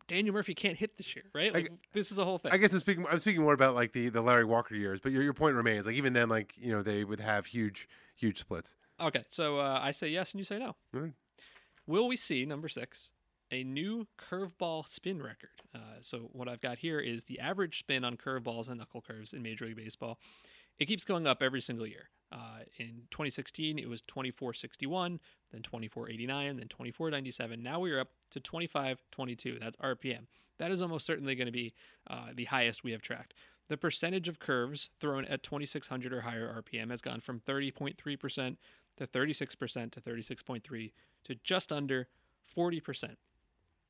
[0.08, 1.52] Daniel Murphy can't hit this year, right?
[1.52, 2.52] I Like, this is a whole thing.
[2.52, 3.06] I guess I'm speaking.
[3.10, 5.86] I'm speaking more about like the the Larry Walker years, but your your point remains.
[5.86, 8.76] Like even then, like you know they would have huge huge splits.
[9.00, 10.76] Okay, so uh, I say yes, and you say no.
[11.86, 13.12] Will we see number six
[13.52, 15.62] a new curveball spin record?
[15.74, 19.34] Uh, so what I've got here is the average spin on curveballs and knuckle curves
[19.34, 20.20] in Major League Baseball.
[20.80, 22.10] It keeps going up every single year.
[22.32, 25.20] Uh, in 2016, it was 2461,
[25.52, 27.64] then 2489, then 2497.
[27.64, 29.58] Now we are up to 2522.
[29.60, 30.28] That's RPM.
[30.60, 31.74] That is almost certainly going to be
[32.10, 33.34] uh, the highest we have tracked.
[33.70, 38.58] The percentage of curves thrown at 2600 or higher RPM has gone from 30.3%
[38.98, 40.92] to 36% to 36.3
[41.26, 42.08] to just under
[42.56, 43.16] 40%.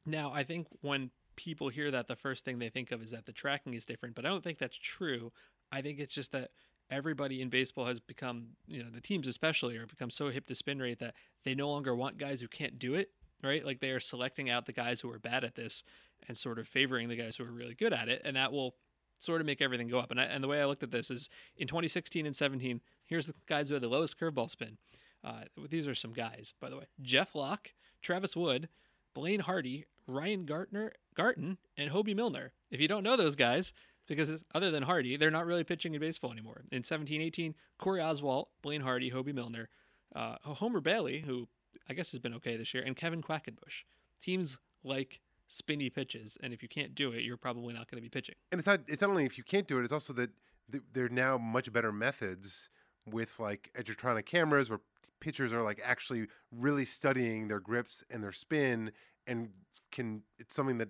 [0.06, 3.26] Now, I think when people hear that, the first thing they think of is that
[3.26, 5.32] the tracking is different, but I don't think that's true.
[5.72, 6.52] I think it's just that
[6.90, 10.56] everybody in baseball has become, you know, the teams especially are become so hip to
[10.56, 13.10] spin rate that they no longer want guys who can't do it,
[13.44, 13.66] right?
[13.66, 15.84] Like they are selecting out the guys who are bad at this
[16.28, 18.76] and sort of favoring the guys who are really good at it, and that will
[19.20, 20.12] sort of make everything go up.
[20.12, 23.28] And I, and the way I looked at this is in 2016 and 17, here's
[23.28, 24.78] the guys who had the lowest curveball spin.
[25.24, 28.70] Uh, these are some guys, by the way: Jeff Locke, Travis Wood,
[29.14, 32.54] Blaine Hardy, Ryan Gartner, Garton, and Hobie Milner.
[32.72, 33.74] If you don't know those guys,
[34.08, 36.64] because other than Hardy, they're not really pitching in baseball anymore.
[36.72, 39.70] In 17-18, Corey Oswalt, Blaine Hardy, Hobie Milner,
[40.16, 41.48] uh, Homer Bailey, who
[41.90, 43.84] I guess has been okay this year, and Kevin Quackenbush.
[44.22, 48.02] Teams like spinny pitches, and if you can't do it, you're probably not going to
[48.02, 48.36] be pitching.
[48.52, 50.32] And it's not it's not only if you can't do it, it's also that
[50.72, 52.70] th- there are now much better methods
[53.06, 54.80] with like edgertronic cameras where
[55.20, 58.92] pitchers are like actually really studying their grips and their spin
[59.26, 59.50] and
[59.92, 60.90] can it's something that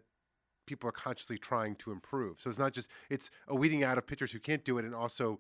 [0.67, 2.39] people are consciously trying to improve.
[2.39, 4.93] So it's not just it's a weeding out of pitchers who can't do it and
[4.93, 5.39] also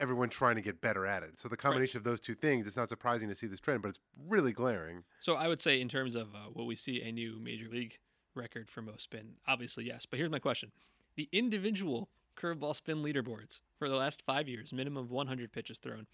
[0.00, 1.38] everyone trying to get better at it.
[1.38, 3.90] So the combination of those two things, it's not surprising to see this trend, but
[3.90, 5.04] it's really glaring.
[5.20, 7.98] So I would say, in terms of uh, will we see a new major league
[8.34, 9.34] record for most spin?
[9.46, 10.04] Obviously, yes.
[10.04, 10.72] But here's my question:
[11.14, 16.06] the individual curveball spin leaderboards for the last five years, minimum of 100 pitches thrown.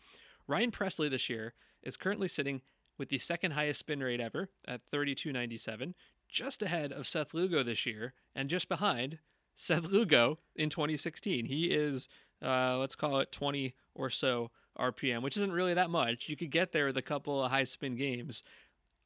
[0.47, 2.62] Ryan Pressly this year is currently sitting
[2.99, 5.94] with the second highest spin rate ever at 32.97,
[6.29, 9.19] just ahead of Seth Lugo this year, and just behind
[9.55, 11.47] Seth Lugo in 2016.
[11.47, 12.09] He is,
[12.43, 16.29] uh, let's call it 20 or so RPM, which isn't really that much.
[16.29, 18.43] You could get there with a couple of high spin games.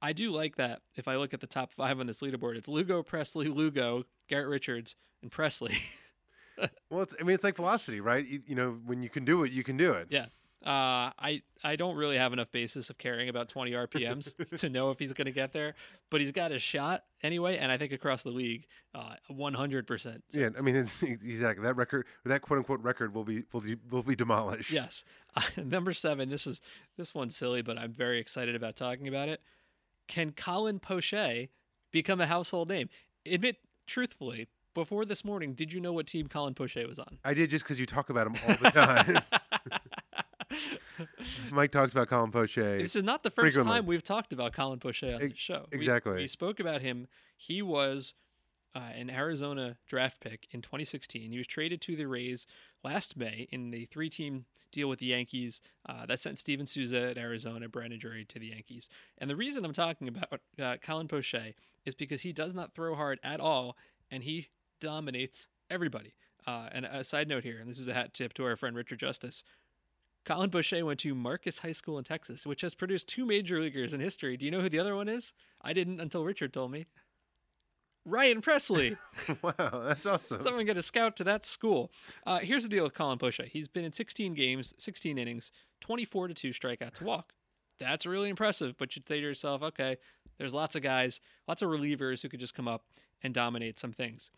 [0.03, 0.83] I do like that.
[0.97, 4.49] If I look at the top five on this leaderboard, it's Lugo, Pressly, Lugo, Garrett
[4.49, 5.77] Richards, and Pressly.
[6.91, 8.25] Well, it's I mean it's like velocity, right?
[8.25, 10.09] You, you know, when you can do it, you can do it.
[10.11, 10.27] yeah.
[10.65, 14.91] Uh, I I don't really have enough basis of caring about 20 RPMs to know
[14.91, 15.75] if he's going to get there,
[16.11, 20.01] but he's got a shot anyway, and I think across the league, uh, 100%.
[20.01, 23.61] So, Yeah, I mean, it's, exactly that record, that quote unquote record, will be will
[23.61, 24.71] be, will be demolished.
[24.71, 25.05] Yes.
[25.57, 26.29] number seven.
[26.29, 26.61] This is
[26.97, 29.41] this one's silly, but I'm very excited about talking about it.
[30.07, 31.49] Can Colin Poche
[31.91, 32.89] become a household name?
[33.27, 37.19] Admit truthfully, before this morning, did you know what team Colin Poche was on?
[37.25, 39.23] I did just because you talk about him all the time.
[41.51, 42.57] Mike talks about Colin Poche.
[42.57, 43.73] This is not the first Frequently.
[43.73, 45.67] time we've talked about Colin Poche on the show.
[45.71, 46.15] We- exactly.
[46.15, 47.07] We, spoke about him.
[47.37, 48.15] He was
[48.75, 51.33] uh, an Arizona draft pick in 2016.
[51.33, 52.47] He was traded to the Rays
[52.83, 57.19] last May in the three-team deal with the Yankees uh, that sent Steven Souza at
[57.19, 58.89] Arizona, Brandon Drury to the Yankees.
[59.19, 62.95] And the reason I'm talking about uh, Colin Poche is because he does not throw
[62.95, 63.77] hard at all,
[64.11, 64.49] and he
[64.81, 66.15] dominates everybody.
[66.45, 68.75] Uh, and a side note here, and this is a hat tip to our friend
[68.75, 69.45] Richard Justice.
[70.25, 73.93] Colin Poche went to Marcus High School in Texas, which has produced two major leaguers
[73.93, 74.37] in history.
[74.37, 75.33] Do you know who the other one is?
[75.61, 76.87] I didn't until Richard told me.
[78.05, 78.97] Ryan Pressly.
[79.43, 80.41] wow, that's awesome.
[80.41, 81.93] Someone get a scout to that school.
[82.27, 83.43] Uh, here's the deal with Colin Poche.
[83.51, 87.33] He's been in 16 games, 16 innings, 24 to 2 strikeouts to walk.
[87.79, 89.97] That's really impressive, but you'd say to yourself, okay,
[90.39, 92.85] there's lots of guys, lots of relievers who could just come up
[93.23, 94.31] and dominate some things.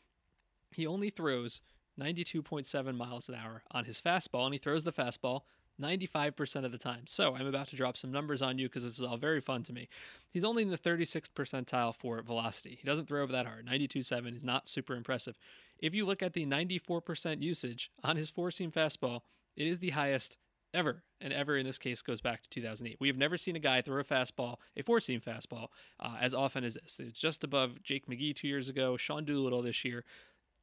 [0.71, 1.61] He only throws
[1.99, 5.43] 92.7 miles an hour on his fastball, and he throws the fastball
[5.81, 7.03] 95% of the time.
[7.07, 9.63] So I'm about to drop some numbers on you because this is all very fun
[9.65, 9.89] to me.
[10.31, 12.79] He's only in the 36th percentile for velocity.
[12.81, 13.67] He doesn't throw over that hard.
[13.67, 15.37] 92.7 is not super impressive.
[15.79, 19.23] If you look at the 94% usage on his four seam fastball,
[19.57, 20.37] it is the highest
[20.73, 21.03] ever.
[21.21, 22.99] And ever in this case goes back to 2008.
[23.01, 25.69] We have never seen a guy throw a fastball, a four seam fastball,
[26.01, 27.01] uh, as often as this.
[27.01, 30.05] It's just above Jake McGee two years ago, Sean Doolittle this year.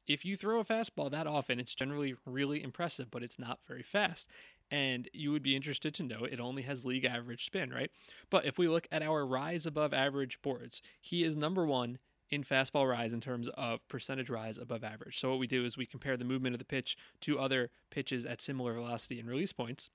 [0.06, 3.82] If you throw a fastball that often, it's generally really impressive, but it's not very
[3.82, 4.28] fast.
[4.72, 7.90] And you would be interested to know it only has league average spin, right?
[8.30, 11.98] But if we look at our rise above average boards, he is number one
[12.30, 15.20] in fastball rise in terms of percentage rise above average.
[15.20, 18.24] So what we do is we compare the movement of the pitch to other pitches
[18.24, 19.90] at similar velocity and release points.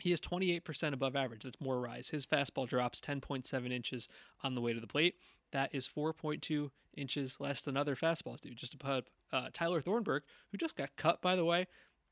[0.00, 1.44] He is 28% above average.
[1.44, 2.08] That's more rise.
[2.08, 4.08] His fastball drops 10.7 inches
[4.42, 5.14] on the way to the plate.
[5.52, 8.50] That is 4.2 inches less than other fastballs do.
[8.50, 11.66] Just above uh, Tyler Thornburg, who just got cut, by the way.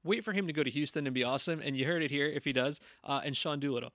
[0.05, 1.61] Wait for him to go to Houston and be awesome.
[1.61, 2.81] And you heard it here if he does.
[3.05, 3.93] Uh, and Sean Doolittle.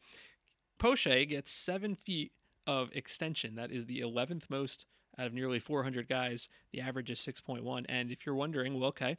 [0.77, 2.31] Poche gets seven feet
[2.67, 3.55] of extension.
[3.55, 4.85] That is the 11th most
[5.17, 6.49] out of nearly 400 guys.
[6.71, 7.85] The average is 6.1.
[7.87, 9.17] And if you're wondering, well, okay,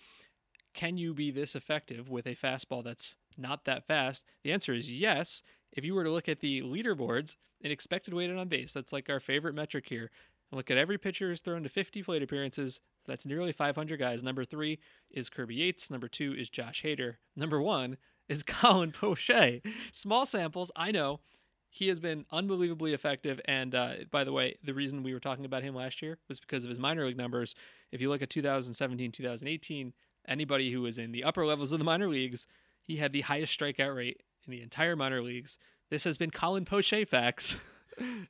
[0.75, 4.25] can you be this effective with a fastball that's not that fast?
[4.42, 5.42] The answer is yes.
[5.73, 9.09] If you were to look at the leaderboards and expected weighted on base, that's like
[9.09, 10.11] our favorite metric here.
[10.53, 12.81] Look at every pitcher who's thrown to 50 plate appearances.
[13.07, 14.23] That's nearly 500 guys.
[14.23, 14.79] Number three
[15.11, 15.90] is Kirby Yates.
[15.90, 17.17] Number two is Josh Hader.
[17.37, 17.97] Number one
[18.29, 19.62] is Colin Poche.
[19.93, 21.21] Small samples, I know.
[21.69, 23.40] He has been unbelievably effective.
[23.47, 26.38] And uh, by the way, the reason we were talking about him last year was
[26.38, 27.55] because of his minor league numbers.
[27.90, 29.93] If you look at 2017, 2018,
[30.29, 32.47] anybody who was in the upper levels of the minor leagues,
[32.83, 35.59] he had the highest strikeout rate in the entire minor leagues.
[35.90, 37.57] This has been Colin Poche facts.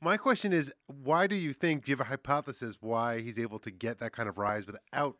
[0.01, 1.85] My question is, why do you think?
[1.85, 5.17] Do you have a hypothesis why he's able to get that kind of rise without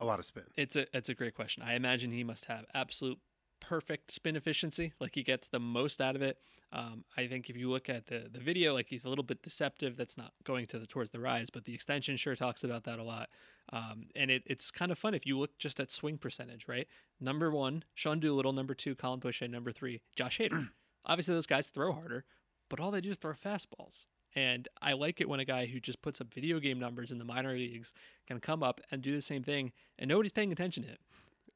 [0.00, 0.44] a lot of spin?
[0.56, 1.62] It's a it's a great question.
[1.62, 3.18] I imagine he must have absolute
[3.60, 4.92] perfect spin efficiency.
[5.00, 6.38] Like he gets the most out of it.
[6.72, 9.42] Um, I think if you look at the the video, like he's a little bit
[9.42, 9.96] deceptive.
[9.96, 12.98] That's not going to the towards the rise, but the extension sure talks about that
[12.98, 13.28] a lot.
[13.72, 16.88] Um, and it, it's kind of fun if you look just at swing percentage, right?
[17.20, 18.52] Number one, Sean Doolittle.
[18.52, 19.42] Number two, Colin Poche.
[19.42, 20.70] Number three, Josh Hader.
[21.06, 22.24] Obviously, those guys throw harder,
[22.72, 24.06] but all they do is throw fastballs.
[24.34, 27.18] And I like it when a guy who just puts up video game numbers in
[27.18, 27.92] the minor leagues
[28.26, 30.96] can come up and do the same thing, and nobody's paying attention to him.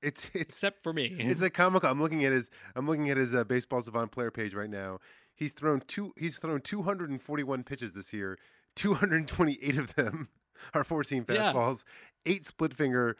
[0.02, 1.16] It's it's except for me.
[1.18, 1.88] it's a comical.
[1.88, 4.98] I'm looking at his I'm looking at his uh, baseball savant player page right now.
[5.34, 6.12] He's thrown two.
[6.18, 8.38] He's thrown 241 pitches this year.
[8.74, 10.28] 228 of them
[10.74, 11.82] are 14 fastballs,
[12.26, 12.34] yeah.
[12.34, 13.16] eight split finger,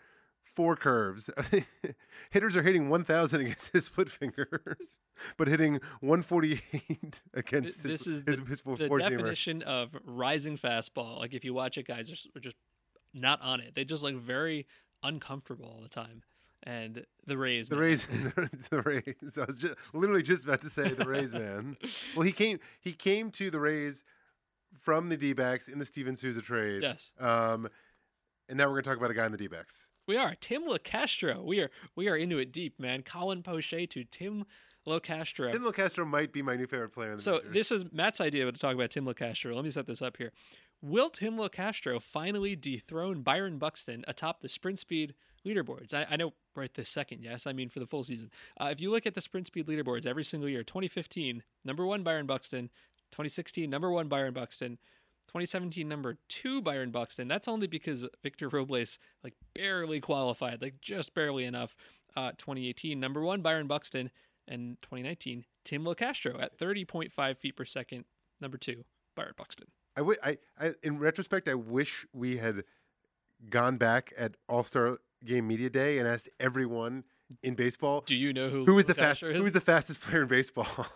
[0.57, 1.31] four curves.
[2.31, 4.99] Hitters are hitting 1,000 against his split fingers,
[5.37, 10.59] but hitting 148 against this his, is the, his, his four, the definition of rising
[10.59, 11.21] fastball.
[11.21, 12.57] Like if you watch it, guys are just
[13.15, 13.75] not on it.
[13.75, 14.67] They just look very
[15.03, 16.23] uncomfortable all the time.
[16.63, 17.85] And the Rays, the man.
[17.85, 18.09] Rays,
[18.71, 19.39] the Rays.
[19.39, 21.77] I was just literally just about to say the Rays, man.
[22.17, 24.03] well, he came, he came to the Rays
[24.81, 26.83] from the D-backs in the Steven Souza trade.
[26.83, 27.13] Yes.
[27.21, 27.69] Um,
[28.49, 29.91] and now we're going to talk about a guy in the D-backs.
[30.07, 31.43] We are Tim Locastro.
[31.43, 33.03] We are we are into it deep, man.
[33.03, 34.45] Colin Poche to Tim
[34.87, 35.51] Locastro.
[35.51, 37.11] Tim Locastro might be my new favorite player.
[37.11, 37.53] In the so majors.
[37.53, 39.55] this is Matt's idea to talk about Tim Locastro.
[39.55, 40.33] Let me set this up here.
[40.81, 45.15] Will Tim Locastro finally dethrone Byron Buxton atop the sprint speed
[45.45, 45.93] leaderboards?
[45.93, 47.47] I, I know right this second, yes.
[47.47, 48.31] I mean for the full season.
[48.61, 52.05] Uh, if you look at the sprint speed leaderboards every single year, 2015, number one
[52.05, 52.71] Byron Buxton,
[53.11, 54.79] 2016, number one Byron Buxton,
[55.29, 57.29] 2017 number two Byron Buxton.
[57.29, 61.77] That's only because Victor Robles like barely qualified, like just barely enough.
[62.17, 64.11] Uh, 2018 number one Byron Buxton,
[64.49, 68.05] and 2019 Tim Locastro at 30.5 feet per second.
[68.41, 68.85] Number two
[69.15, 69.69] Byron Buxton.
[69.97, 72.65] I, w- I, I in retrospect, I wish we had
[73.51, 77.05] gone back at All Star Game Media Day and asked everyone
[77.43, 78.03] in baseball.
[78.07, 80.87] Do you know who who is the fast who is the fastest player in baseball,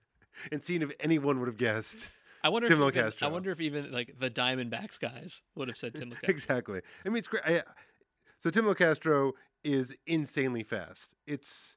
[0.52, 2.10] and seen if anyone would have guessed.
[2.42, 2.68] I wonder.
[2.68, 3.12] Tim if even.
[3.22, 6.28] I wonder if even like the Diamondbacks guys would have said Tim Locastro.
[6.28, 6.80] exactly.
[7.04, 7.42] I mean, it's great.
[7.44, 7.62] I,
[8.38, 9.32] so Tim Locastro
[9.64, 11.14] is insanely fast.
[11.26, 11.76] It's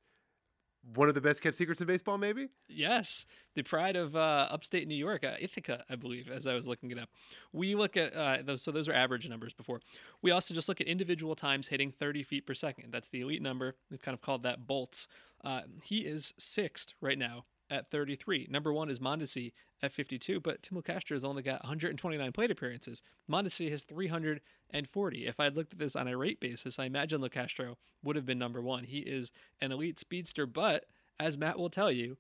[0.95, 2.49] one of the best kept secrets in baseball, maybe.
[2.67, 6.67] Yes, the pride of uh, upstate New York, uh, Ithaca, I believe, as I was
[6.67, 7.09] looking it up.
[7.53, 9.81] We look at uh, those, so those are average numbers before.
[10.21, 12.91] We also just look at individual times hitting 30 feet per second.
[12.91, 13.75] That's the elite number.
[13.89, 15.07] We've kind of called that bolts.
[15.43, 18.47] Uh, he is sixth right now at 33.
[18.51, 23.01] Number one is Mondesi at 52, but Tim Castro has only got 129 plate appearances.
[23.29, 25.27] Mondesi has 340.
[25.27, 28.25] If I had looked at this on a rate basis, I imagine Castro would have
[28.25, 28.83] been number one.
[28.83, 29.31] He is
[29.61, 30.85] an elite speedster, but
[31.19, 32.17] as Matt will tell you,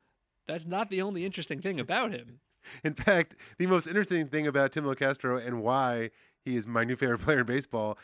[0.47, 2.39] that's not the only interesting thing about him.
[2.83, 6.95] In fact, the most interesting thing about Tim Locastro and why he is my new
[6.95, 7.97] favorite player in baseball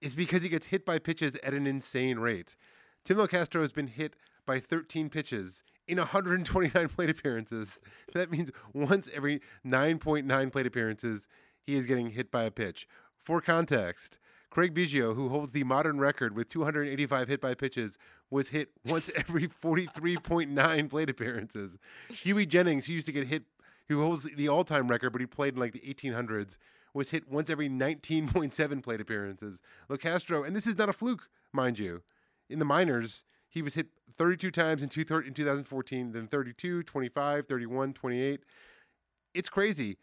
[0.00, 2.56] is because he gets hit by pitches at an insane rate.
[3.04, 7.80] Tim Locastro has been hit by 13 pitches in 129 plate appearances.
[8.14, 11.26] That means once every 9.9 plate appearances,
[11.62, 12.88] he is getting hit by a pitch.
[13.18, 14.18] For context,
[14.50, 17.98] Craig Biggio, who holds the modern record with 285 hit by pitches,
[18.30, 21.76] was hit once every 43.9 plate appearances.
[22.10, 23.44] Hughie Jennings, who used to get hit,
[23.88, 26.56] who holds the all time record, but he played in like the 1800s,
[26.94, 29.60] was hit once every 19.7 plate appearances.
[29.90, 32.02] Locastro, and this is not a fluke, mind you.
[32.48, 36.82] In the minors, he was hit 32 times in, two thir- in 2014, then 32,
[36.82, 38.40] 25, 31, 28.
[39.34, 39.98] It's crazy.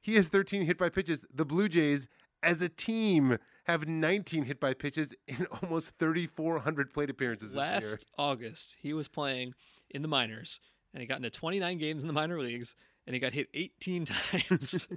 [0.00, 1.24] He has 13 hit by pitches.
[1.32, 2.08] The Blue Jays,
[2.42, 7.90] as a team, have 19 hit by pitches in almost 3,400 plate appearances Last this
[7.90, 7.98] year.
[8.18, 9.54] August, he was playing
[9.90, 10.60] in the minors,
[10.94, 12.74] and he got into 29 games in the minor leagues,
[13.06, 14.88] and he got hit 18 times.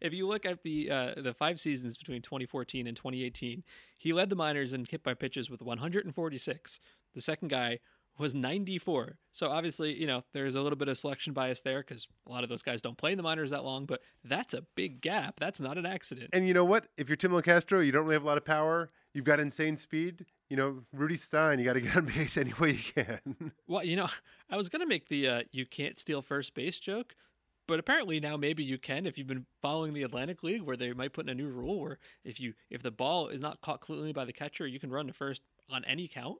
[0.00, 3.62] if you look at the uh, the five seasons between 2014 and 2018,
[3.98, 6.80] he led the minors in hit by pitches with 146.
[7.14, 7.80] The second guy
[8.18, 9.18] was 94.
[9.32, 12.42] So obviously, you know, there's a little bit of selection bias there because a lot
[12.44, 13.86] of those guys don't play in the minors that long.
[13.86, 15.40] But that's a big gap.
[15.40, 16.30] That's not an accident.
[16.32, 16.88] And you know what?
[16.96, 18.90] If you're Tim Locastro, you don't really have a lot of power.
[19.14, 20.26] You've got insane speed.
[20.48, 23.52] You know, Rudy Stein, you got to get on base any way you can.
[23.66, 24.08] Well, you know,
[24.50, 27.14] I was gonna make the uh, "you can't steal first base" joke,
[27.68, 30.92] but apparently now maybe you can if you've been following the Atlantic League, where they
[30.92, 33.80] might put in a new rule where if you if the ball is not caught
[33.80, 36.38] cleanly by the catcher, you can run to first on any count.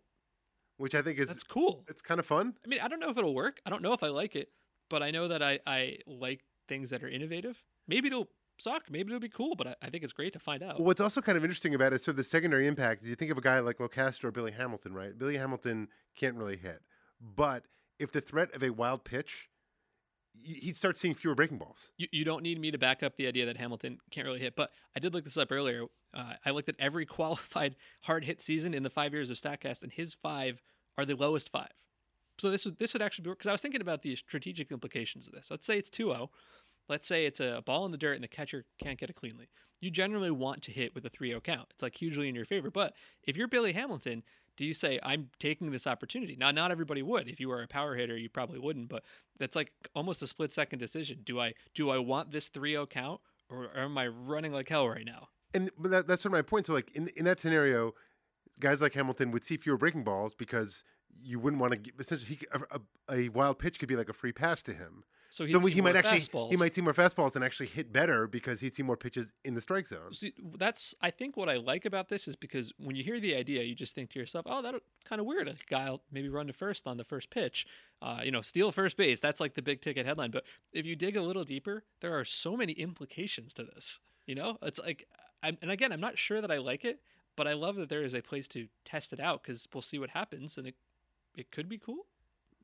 [0.81, 1.85] Which I think is That's cool.
[1.89, 2.55] it's kind of fun.
[2.65, 3.61] I mean, I don't know if it'll work.
[3.67, 4.49] I don't know if I like it,
[4.89, 7.63] but I know that I I like things that are innovative.
[7.87, 8.85] Maybe it'll suck.
[8.91, 10.79] Maybe it'll be cool, but I, I think it's great to find out.
[10.79, 13.03] Well, what's also kind of interesting about it is sort of the secondary impact.
[13.03, 15.17] is You think of a guy like Locastro or Billy Hamilton, right?
[15.19, 16.81] Billy Hamilton can't really hit,
[17.21, 17.67] but
[17.99, 19.50] if the threat of a wild pitch,
[20.43, 21.91] he'd start seeing fewer breaking balls.
[21.97, 24.57] You, you don't need me to back up the idea that Hamilton can't really hit,
[24.57, 25.85] but I did look this up earlier.
[26.13, 29.83] Uh, I looked at every qualified hard hit season in the five years of Statcast,
[29.83, 30.61] and his five
[30.99, 31.73] are the lowest five.
[32.39, 35.27] So this would this would actually be because I was thinking about the strategic implications
[35.27, 35.51] of this.
[35.51, 36.29] Let's say it's 2-0.
[36.89, 39.49] Let's say it's a ball in the dirt and the catcher can't get it cleanly.
[39.81, 41.69] You generally want to hit with a 3-0 count.
[41.71, 42.71] It's like hugely in your favor.
[42.71, 44.23] But if you're Billy Hamilton,
[44.61, 46.37] do you say I'm taking this opportunity?
[46.39, 47.29] Now, not everybody would.
[47.29, 48.91] If you were a power hitter, you probably wouldn't.
[48.91, 49.05] But
[49.39, 51.21] that's like almost a split second decision.
[51.25, 55.07] Do I do I want this 3-0 count or am I running like hell right
[55.07, 55.29] now?
[55.55, 56.67] And that, that's sort of my point.
[56.67, 57.95] So, like in in that scenario,
[58.61, 60.85] guys like Hamilton would see fewer breaking balls because
[61.19, 61.93] you wouldn't want to.
[61.99, 65.05] Essentially, he, a, a wild pitch could be like a free pass to him.
[65.33, 66.51] So, So see he might actually fastballs.
[66.51, 69.55] he might see more fastballs and actually hit better because he'd see more pitches in
[69.55, 70.13] the strike zone.
[70.13, 73.37] See, that's I think what I like about this is because when you hear the
[73.37, 75.47] idea, you just think to yourself, "Oh, that's kind of weird.
[75.47, 77.65] A guy will maybe run to first on the first pitch,
[78.03, 80.33] uh, you know, steal first base." That's like the big ticket headline.
[80.33, 84.01] But if you dig a little deeper, there are so many implications to this.
[84.27, 85.07] You know, it's like,
[85.45, 87.01] I'm, and again, I'm not sure that I like it,
[87.37, 89.99] but I love that there is a place to test it out because we'll see
[90.01, 90.75] what happens, and it
[91.37, 92.07] it could be cool.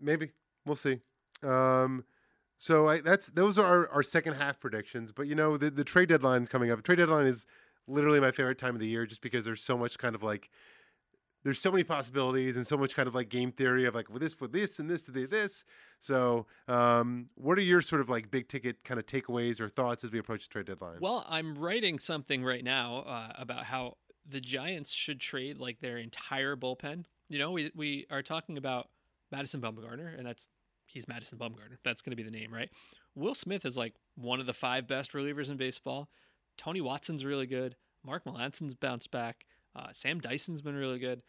[0.00, 0.32] Maybe
[0.64, 0.98] we'll see.
[1.44, 2.04] Um,
[2.58, 5.12] so I, that's those are our, our second half predictions.
[5.12, 6.82] But you know the the trade deadline coming up.
[6.82, 7.46] Trade deadline is
[7.86, 10.50] literally my favorite time of the year, just because there's so much kind of like
[11.46, 14.20] there's so many possibilities and so much kind of like game theory of like with
[14.20, 15.64] this with this and this to this.
[16.00, 20.02] So um, what are your sort of like big ticket kind of takeaways or thoughts
[20.02, 20.98] as we approach the trade deadline?
[21.00, 23.96] Well, I'm writing something right now uh, about how
[24.28, 27.04] the Giants should trade like their entire bullpen.
[27.28, 28.88] You know, we we are talking about
[29.30, 30.48] Madison Bumgarner, and that's
[30.86, 31.78] he's Madison Bumgarner.
[31.84, 32.70] That's going to be the name, right?
[33.14, 36.08] Will Smith is like one of the five best relievers in baseball.
[36.56, 37.76] Tony Watson's really good.
[38.04, 39.44] Mark Melancon's bounced back.
[39.74, 41.22] Uh, Sam Dyson's been really good.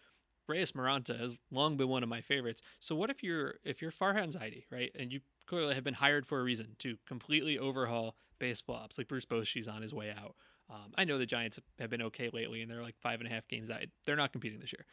[0.48, 2.62] Reyes Moronta has long been one of my favorites.
[2.80, 6.26] So what if you're if you're Farhan Zaidi, right, and you clearly have been hired
[6.26, 10.36] for a reason to completely overhaul baseball ops, like Bruce Bochy's on his way out.
[10.70, 13.34] Um, I know the Giants have been okay lately, and they're like five and a
[13.34, 13.82] half games out.
[14.06, 14.86] They're not competing this year.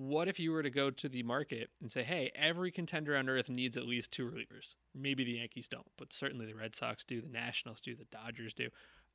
[0.00, 3.28] What if you were to go to the market and say, hey, every contender on
[3.28, 4.76] earth needs at least two relievers?
[4.94, 8.54] Maybe the Yankees don't, but certainly the Red Sox do, the Nationals do, the Dodgers
[8.54, 8.68] do.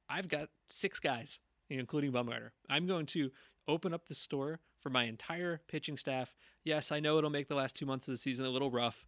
[0.10, 2.50] I've got six guys, including Bumgarner.
[2.70, 3.32] I'm going to
[3.66, 6.36] open up the store for my entire pitching staff.
[6.66, 9.06] Yes, I know it'll make the last two months of the season a little rough,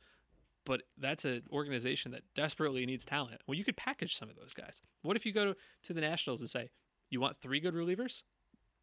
[0.66, 3.42] but that's an organization that desperately needs talent.
[3.48, 4.82] Well, you could package some of those guys.
[5.02, 6.70] What if you go to, to the Nationals and say,
[7.10, 8.24] you want three good relievers?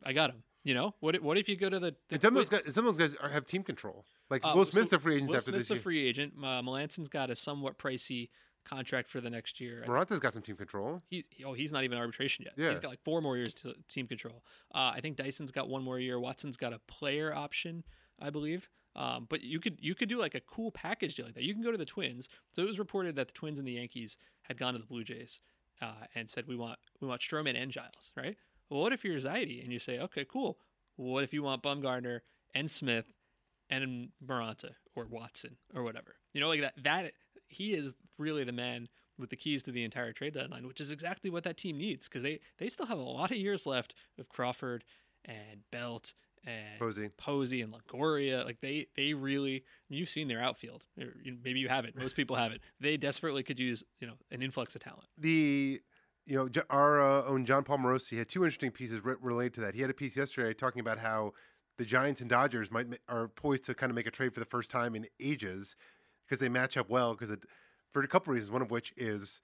[0.05, 0.43] I got them.
[0.65, 2.75] You know, what if, what if you go to the, the some of those guys,
[2.75, 4.05] some of those guys are, have team control.
[4.31, 6.35] Like uh, Will Smith's so a free agent Will after Smith's this a free agent.
[6.39, 8.29] Uh, Melancon's got a somewhat pricey
[8.65, 9.83] contract for the next year.
[9.87, 11.03] Moronta's got some team control.
[11.09, 12.55] He's oh he's not even arbitration yet.
[12.57, 12.71] Yeah.
[12.71, 14.45] He's got like four more years to team control.
[14.73, 16.21] Uh, I think Dyson's got one more year.
[16.21, 17.83] Watson's got a player option,
[18.21, 18.69] I believe.
[18.95, 21.45] Um, but you could you could do like a cool package deal like that.
[21.45, 22.29] You can go to the Twins.
[22.53, 25.05] So it was reported that the Twins and the Yankees had gone to the Blue
[25.05, 25.41] Jays
[25.81, 28.37] uh, and said we want we want Stroman and Giles, right?
[28.71, 30.59] Well, what if you're Zaidi and you say, okay, cool.
[30.97, 32.21] What if you want Bumgarner
[32.55, 33.13] and Smith
[33.71, 36.17] and Moronta or Watson or whatever?
[36.33, 36.75] You know, like that.
[36.83, 37.13] That
[37.49, 38.89] he is really the man
[39.19, 42.09] with the keys to the entire trade deadline, which is exactly what that team needs
[42.09, 44.85] because they they still have a lot of years left with Crawford
[45.25, 47.09] and Belt and Posey.
[47.17, 48.45] Posey and Longoria.
[48.45, 50.85] Like they they really you've seen their outfield.
[50.97, 51.97] Maybe you haven't.
[51.97, 52.63] Most people haven't.
[52.81, 55.09] They desperately could use you know an influx of talent.
[55.19, 55.81] the
[56.27, 59.61] you know our uh, own Jon Paul Morosi had two interesting pieces re- related to
[59.63, 59.75] that.
[59.75, 61.33] He had a piece yesterday talking about how
[61.79, 64.41] the Giants and Dodgers might ma- are poised to kind of make a trade for
[64.41, 65.75] the first time in ages
[66.27, 67.37] because they match up well because
[67.93, 68.51] for a couple reasons.
[68.53, 69.41] One of which is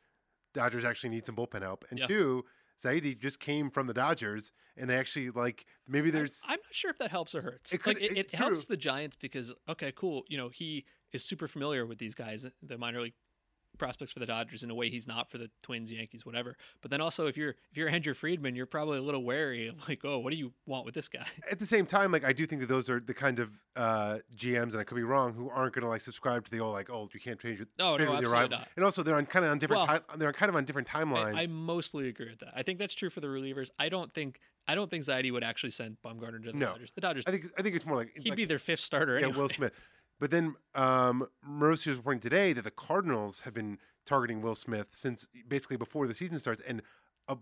[0.55, 2.07] Dodgers actually need some bullpen help, and Yeah.
[2.07, 2.45] two,
[2.83, 6.91] Zaidi just came from the Dodgers, and they actually like maybe there's I'm not sure
[6.91, 7.73] if that helps or hurts.
[7.73, 10.23] It like it, it- it helps the Giants because okay, cool.
[10.29, 13.15] You know he is super familiar with these guys, the minor league
[13.79, 16.57] prospects for the Dodgers in a way he's not for the Twins, Yankees, whatever.
[16.83, 19.89] But then also if you're if you're Andrew Friedman, you're probably a little wary of
[19.89, 21.27] like, oh, what do you want with this guy?
[21.51, 24.19] at the same time, like I do think that those are the kind of uh,
[24.37, 26.75] GMs, and I could be wrong, who aren't going to like subscribe to the old
[26.75, 27.69] like, oh, you can't change it.
[27.79, 28.59] No, no, with your absolutely rival.
[28.59, 28.69] not.
[28.77, 29.89] And also, they're on kind of on different.
[29.89, 31.35] Well, ti- they're kind of on different timelines.
[31.35, 32.53] I, I mostly agree with that.
[32.55, 33.71] I think that's true for the relievers.
[33.79, 36.67] I don't think I don't think Zaidi would actually send Bumgarner to the No.
[36.67, 36.93] Dodgers.
[36.93, 39.19] The Dodgers, I think I think it's more like he'd like, be their fifth starter
[39.19, 39.41] yeah, anyway.
[39.41, 39.73] Will Smith.
[40.21, 44.89] But then um, Morosi was reporting today that the Cardinals have been targeting Will Smith
[44.91, 46.83] since basically before the season starts, and
[47.29, 47.37] a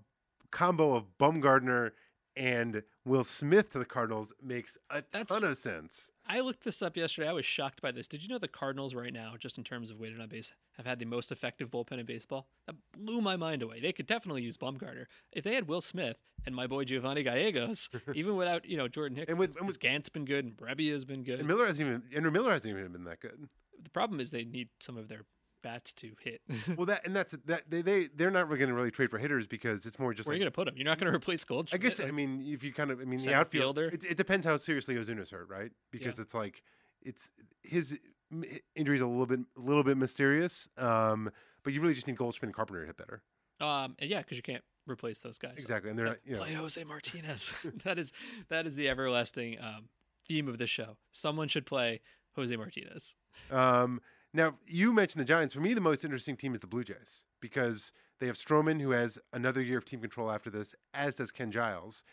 [0.50, 1.92] combo of Bumgarner
[2.36, 6.10] and Will Smith to the Cardinals makes a That's- ton of sense.
[6.28, 7.28] I looked this up yesterday.
[7.28, 8.08] I was shocked by this.
[8.08, 10.86] Did you know the Cardinals right now, just in terms of weighted on base, have
[10.86, 12.48] had the most effective bullpen in baseball?
[12.66, 13.80] That blew my mind away.
[13.80, 17.88] They could definitely use Bumgarner if they had Will Smith and my boy Giovanni Gallegos,
[18.14, 19.30] even without you know Jordan Hicks.
[19.30, 21.38] And with- and with- Gant's been good and Brebbia has been good.
[21.38, 23.48] And Miller hasn't even Andrew Miller hasn't even been that good.
[23.82, 25.22] the problem is they need some of their
[25.66, 26.40] bats to hit.
[26.76, 29.18] Well, that and that's that they they they're not really going to really trade for
[29.18, 30.74] hitters because it's more just Where are you going to put him?
[30.76, 31.80] You're not going to replace Goldschmidt.
[31.80, 34.16] I guess Like, I mean if you kind of I mean the outfield it, it
[34.16, 35.72] depends how seriously Ozuna's hurt, right?
[35.90, 36.62] Because it's like
[37.02, 37.30] it's
[37.62, 37.98] his
[38.32, 38.44] m-
[38.74, 40.68] injury's a little bit a little bit mysterious.
[40.78, 41.30] Um,
[41.64, 43.22] but you really just need Goldschmidt and Carpenter to hit better.
[43.60, 45.54] um, yeah, because you can't replace those guys.
[45.58, 47.52] Exactly, and they're not, you know Play Jose Martinez.
[47.84, 48.12] that is
[48.48, 49.88] that is the everlasting um,
[50.28, 50.96] theme of the show.
[51.12, 52.00] Someone should play
[52.36, 53.16] Jose Martinez.
[53.50, 54.00] Um,
[54.36, 55.54] now you mentioned the Giants.
[55.54, 58.90] For me, the most interesting team is the Blue Jays because they have Stroman, who
[58.90, 62.04] has another year of team control after this, as does Ken Giles.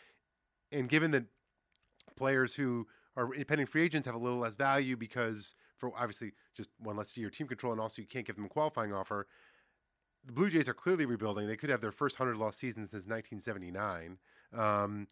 [0.72, 1.24] And given that
[2.16, 6.70] players who are independent free agents have a little less value because for obviously just
[6.78, 9.26] one less year of team control, and also you can't give them a qualifying offer.
[10.24, 11.46] The Blue Jays are clearly rebuilding.
[11.46, 14.18] They could have their first hundred loss season since 1979.
[14.56, 15.08] Um,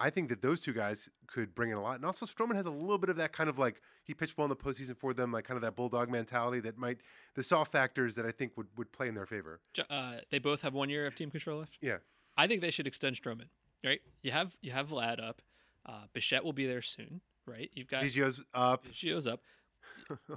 [0.00, 1.96] I think that those two guys could bring in a lot.
[1.96, 4.46] And also, Stroman has a little bit of that kind of like he pitched well
[4.46, 6.98] in the postseason for them, like kind of that bulldog mentality that might
[7.34, 9.60] the soft factors that I think would would play in their favor.
[9.88, 11.78] Uh, they both have one year of team control left.
[11.80, 11.98] Yeah,
[12.36, 13.48] I think they should extend Stroman.
[13.84, 14.00] Right?
[14.22, 15.42] You have you have Vlad up.
[15.86, 17.20] Uh, Bichette will be there soon.
[17.46, 17.70] Right?
[17.74, 18.86] You've got Biggio's up.
[18.86, 19.40] Biggio's up.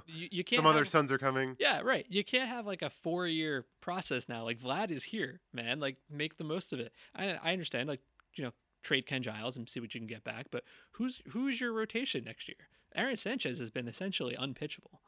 [0.06, 1.56] You, you can't Some other sons are coming.
[1.58, 2.06] Yeah, right.
[2.08, 4.44] You can't have like a four year process now.
[4.44, 5.80] Like Vlad is here, man.
[5.80, 6.92] Like make the most of it.
[7.16, 7.88] I I understand.
[7.88, 8.00] Like
[8.36, 8.52] you know,
[8.84, 10.46] trade Ken Giles and see what you can get back.
[10.50, 12.68] But who's who's your rotation next year?
[12.94, 15.00] Aaron Sanchez has been essentially unpitchable.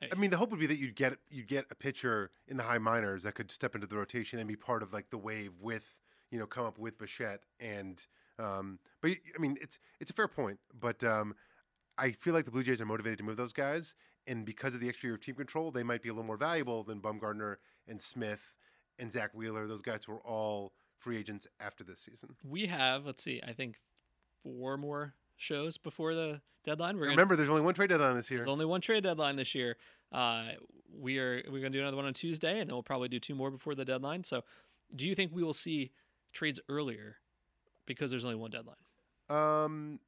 [0.00, 2.62] I mean, the hope would be that you'd get you'd get a pitcher in the
[2.62, 5.52] high minors that could step into the rotation and be part of like the wave
[5.60, 5.96] with
[6.30, 8.06] you know come up with Bichette and
[8.38, 11.34] um, but I mean it's it's a fair point, but um,
[11.96, 13.94] I feel like the Blue Jays are motivated to move those guys,
[14.26, 16.36] and because of the extra year of team control, they might be a little more
[16.36, 17.56] valuable than Bumgarner
[17.88, 18.54] and Smith
[18.98, 19.66] and Zack Wheeler.
[19.66, 22.36] Those guys who are all free agents after this season.
[22.44, 23.76] We have let's see, I think
[24.42, 26.96] four more shows before the deadline.
[26.96, 28.40] We're gonna, Remember, there's only one trade deadline this year.
[28.40, 29.76] There's only one trade deadline this year.
[30.12, 30.48] Uh,
[30.92, 33.34] we are we're gonna do another one on Tuesday, and then we'll probably do two
[33.34, 34.24] more before the deadline.
[34.24, 34.42] So,
[34.94, 35.92] do you think we will see
[36.32, 37.16] trades earlier
[37.86, 38.76] because there's only one deadline?
[39.28, 40.00] Um,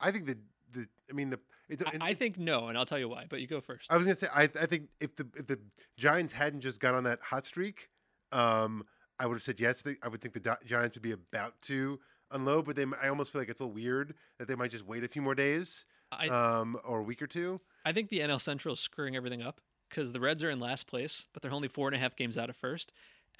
[0.00, 0.38] I think the
[0.72, 1.40] the I mean the
[1.70, 3.26] I, I think no, and I'll tell you why.
[3.28, 3.92] But you go first.
[3.92, 5.58] I was gonna say I, I think if the if the
[5.96, 7.90] Giants hadn't just got on that hot streak,
[8.32, 8.84] um,
[9.18, 9.82] I would have said yes.
[10.02, 11.98] I would think the Giants would be about to
[12.30, 14.86] unload, but they I almost feel like it's a little weird that they might just
[14.86, 17.60] wait a few more days, I um, or a week or two.
[17.84, 20.86] I think the NL Central is screwing everything up because the Reds are in last
[20.86, 22.92] place, but they're only four and a half games out of first,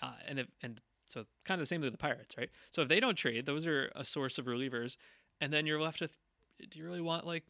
[0.03, 2.51] uh, and if, and so kind of the same with the Pirates, right?
[2.71, 4.97] So if they don't trade, those are a source of relievers,
[5.41, 6.13] and then you're left with.
[6.71, 7.45] Do you really want like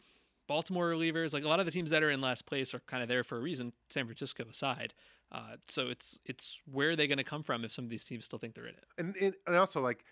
[0.47, 1.33] Baltimore relievers?
[1.33, 3.25] Like a lot of the teams that are in last place are kind of there
[3.25, 4.93] for a reason, San Francisco aside.
[5.31, 8.05] Uh, so it's it's where are they going to come from if some of these
[8.05, 8.85] teams still think they're in it?
[8.97, 10.05] And and, and also like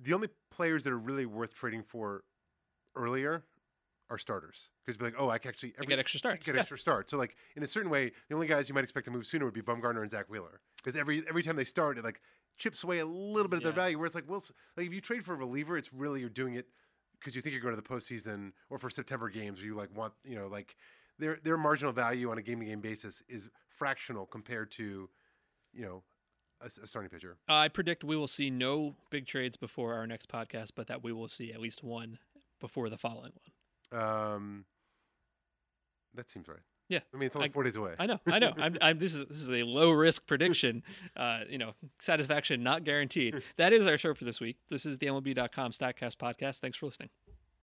[0.00, 2.22] the only players that are really worth trading for
[2.94, 3.42] earlier
[4.10, 6.46] are starters because be like, oh, I can actually They get extra starts.
[6.46, 6.60] get Yeah.
[6.60, 7.10] extra starts.
[7.10, 9.44] So like in a certain way, the only guys you might expect to move sooner
[9.44, 12.20] would be Bumgarner and Zack Wheeler because every every time they start, it like
[12.56, 13.98] chips away a little bit of their value.
[13.98, 16.66] Whereas like, s- like if you trade for a reliever, it's really you're doing it
[17.18, 19.94] because you think you're going to the postseason or for September games, or you like
[19.94, 20.76] want you know like
[21.18, 25.08] their their marginal value on a game to game basis is fractional compared to
[25.72, 26.02] you know
[26.60, 27.36] a starting pitcher.
[27.48, 31.12] I predict we will see no big trades before our next podcast, but that we
[31.12, 32.18] will see at least one
[32.60, 33.32] before the following
[33.92, 34.02] one.
[34.02, 34.64] Um,
[36.14, 36.58] that seems right.
[36.88, 37.94] Yeah, I mean it's only I- four days away.
[37.98, 38.52] I know, I know.
[38.56, 40.82] I'm, I'm, this is this is a low risk prediction.
[41.16, 43.42] Uh, you know, satisfaction not guaranteed.
[43.56, 44.56] That is our show for this week.
[44.68, 46.58] This is the MLB.com Statcast podcast.
[46.58, 47.10] Thanks for listening.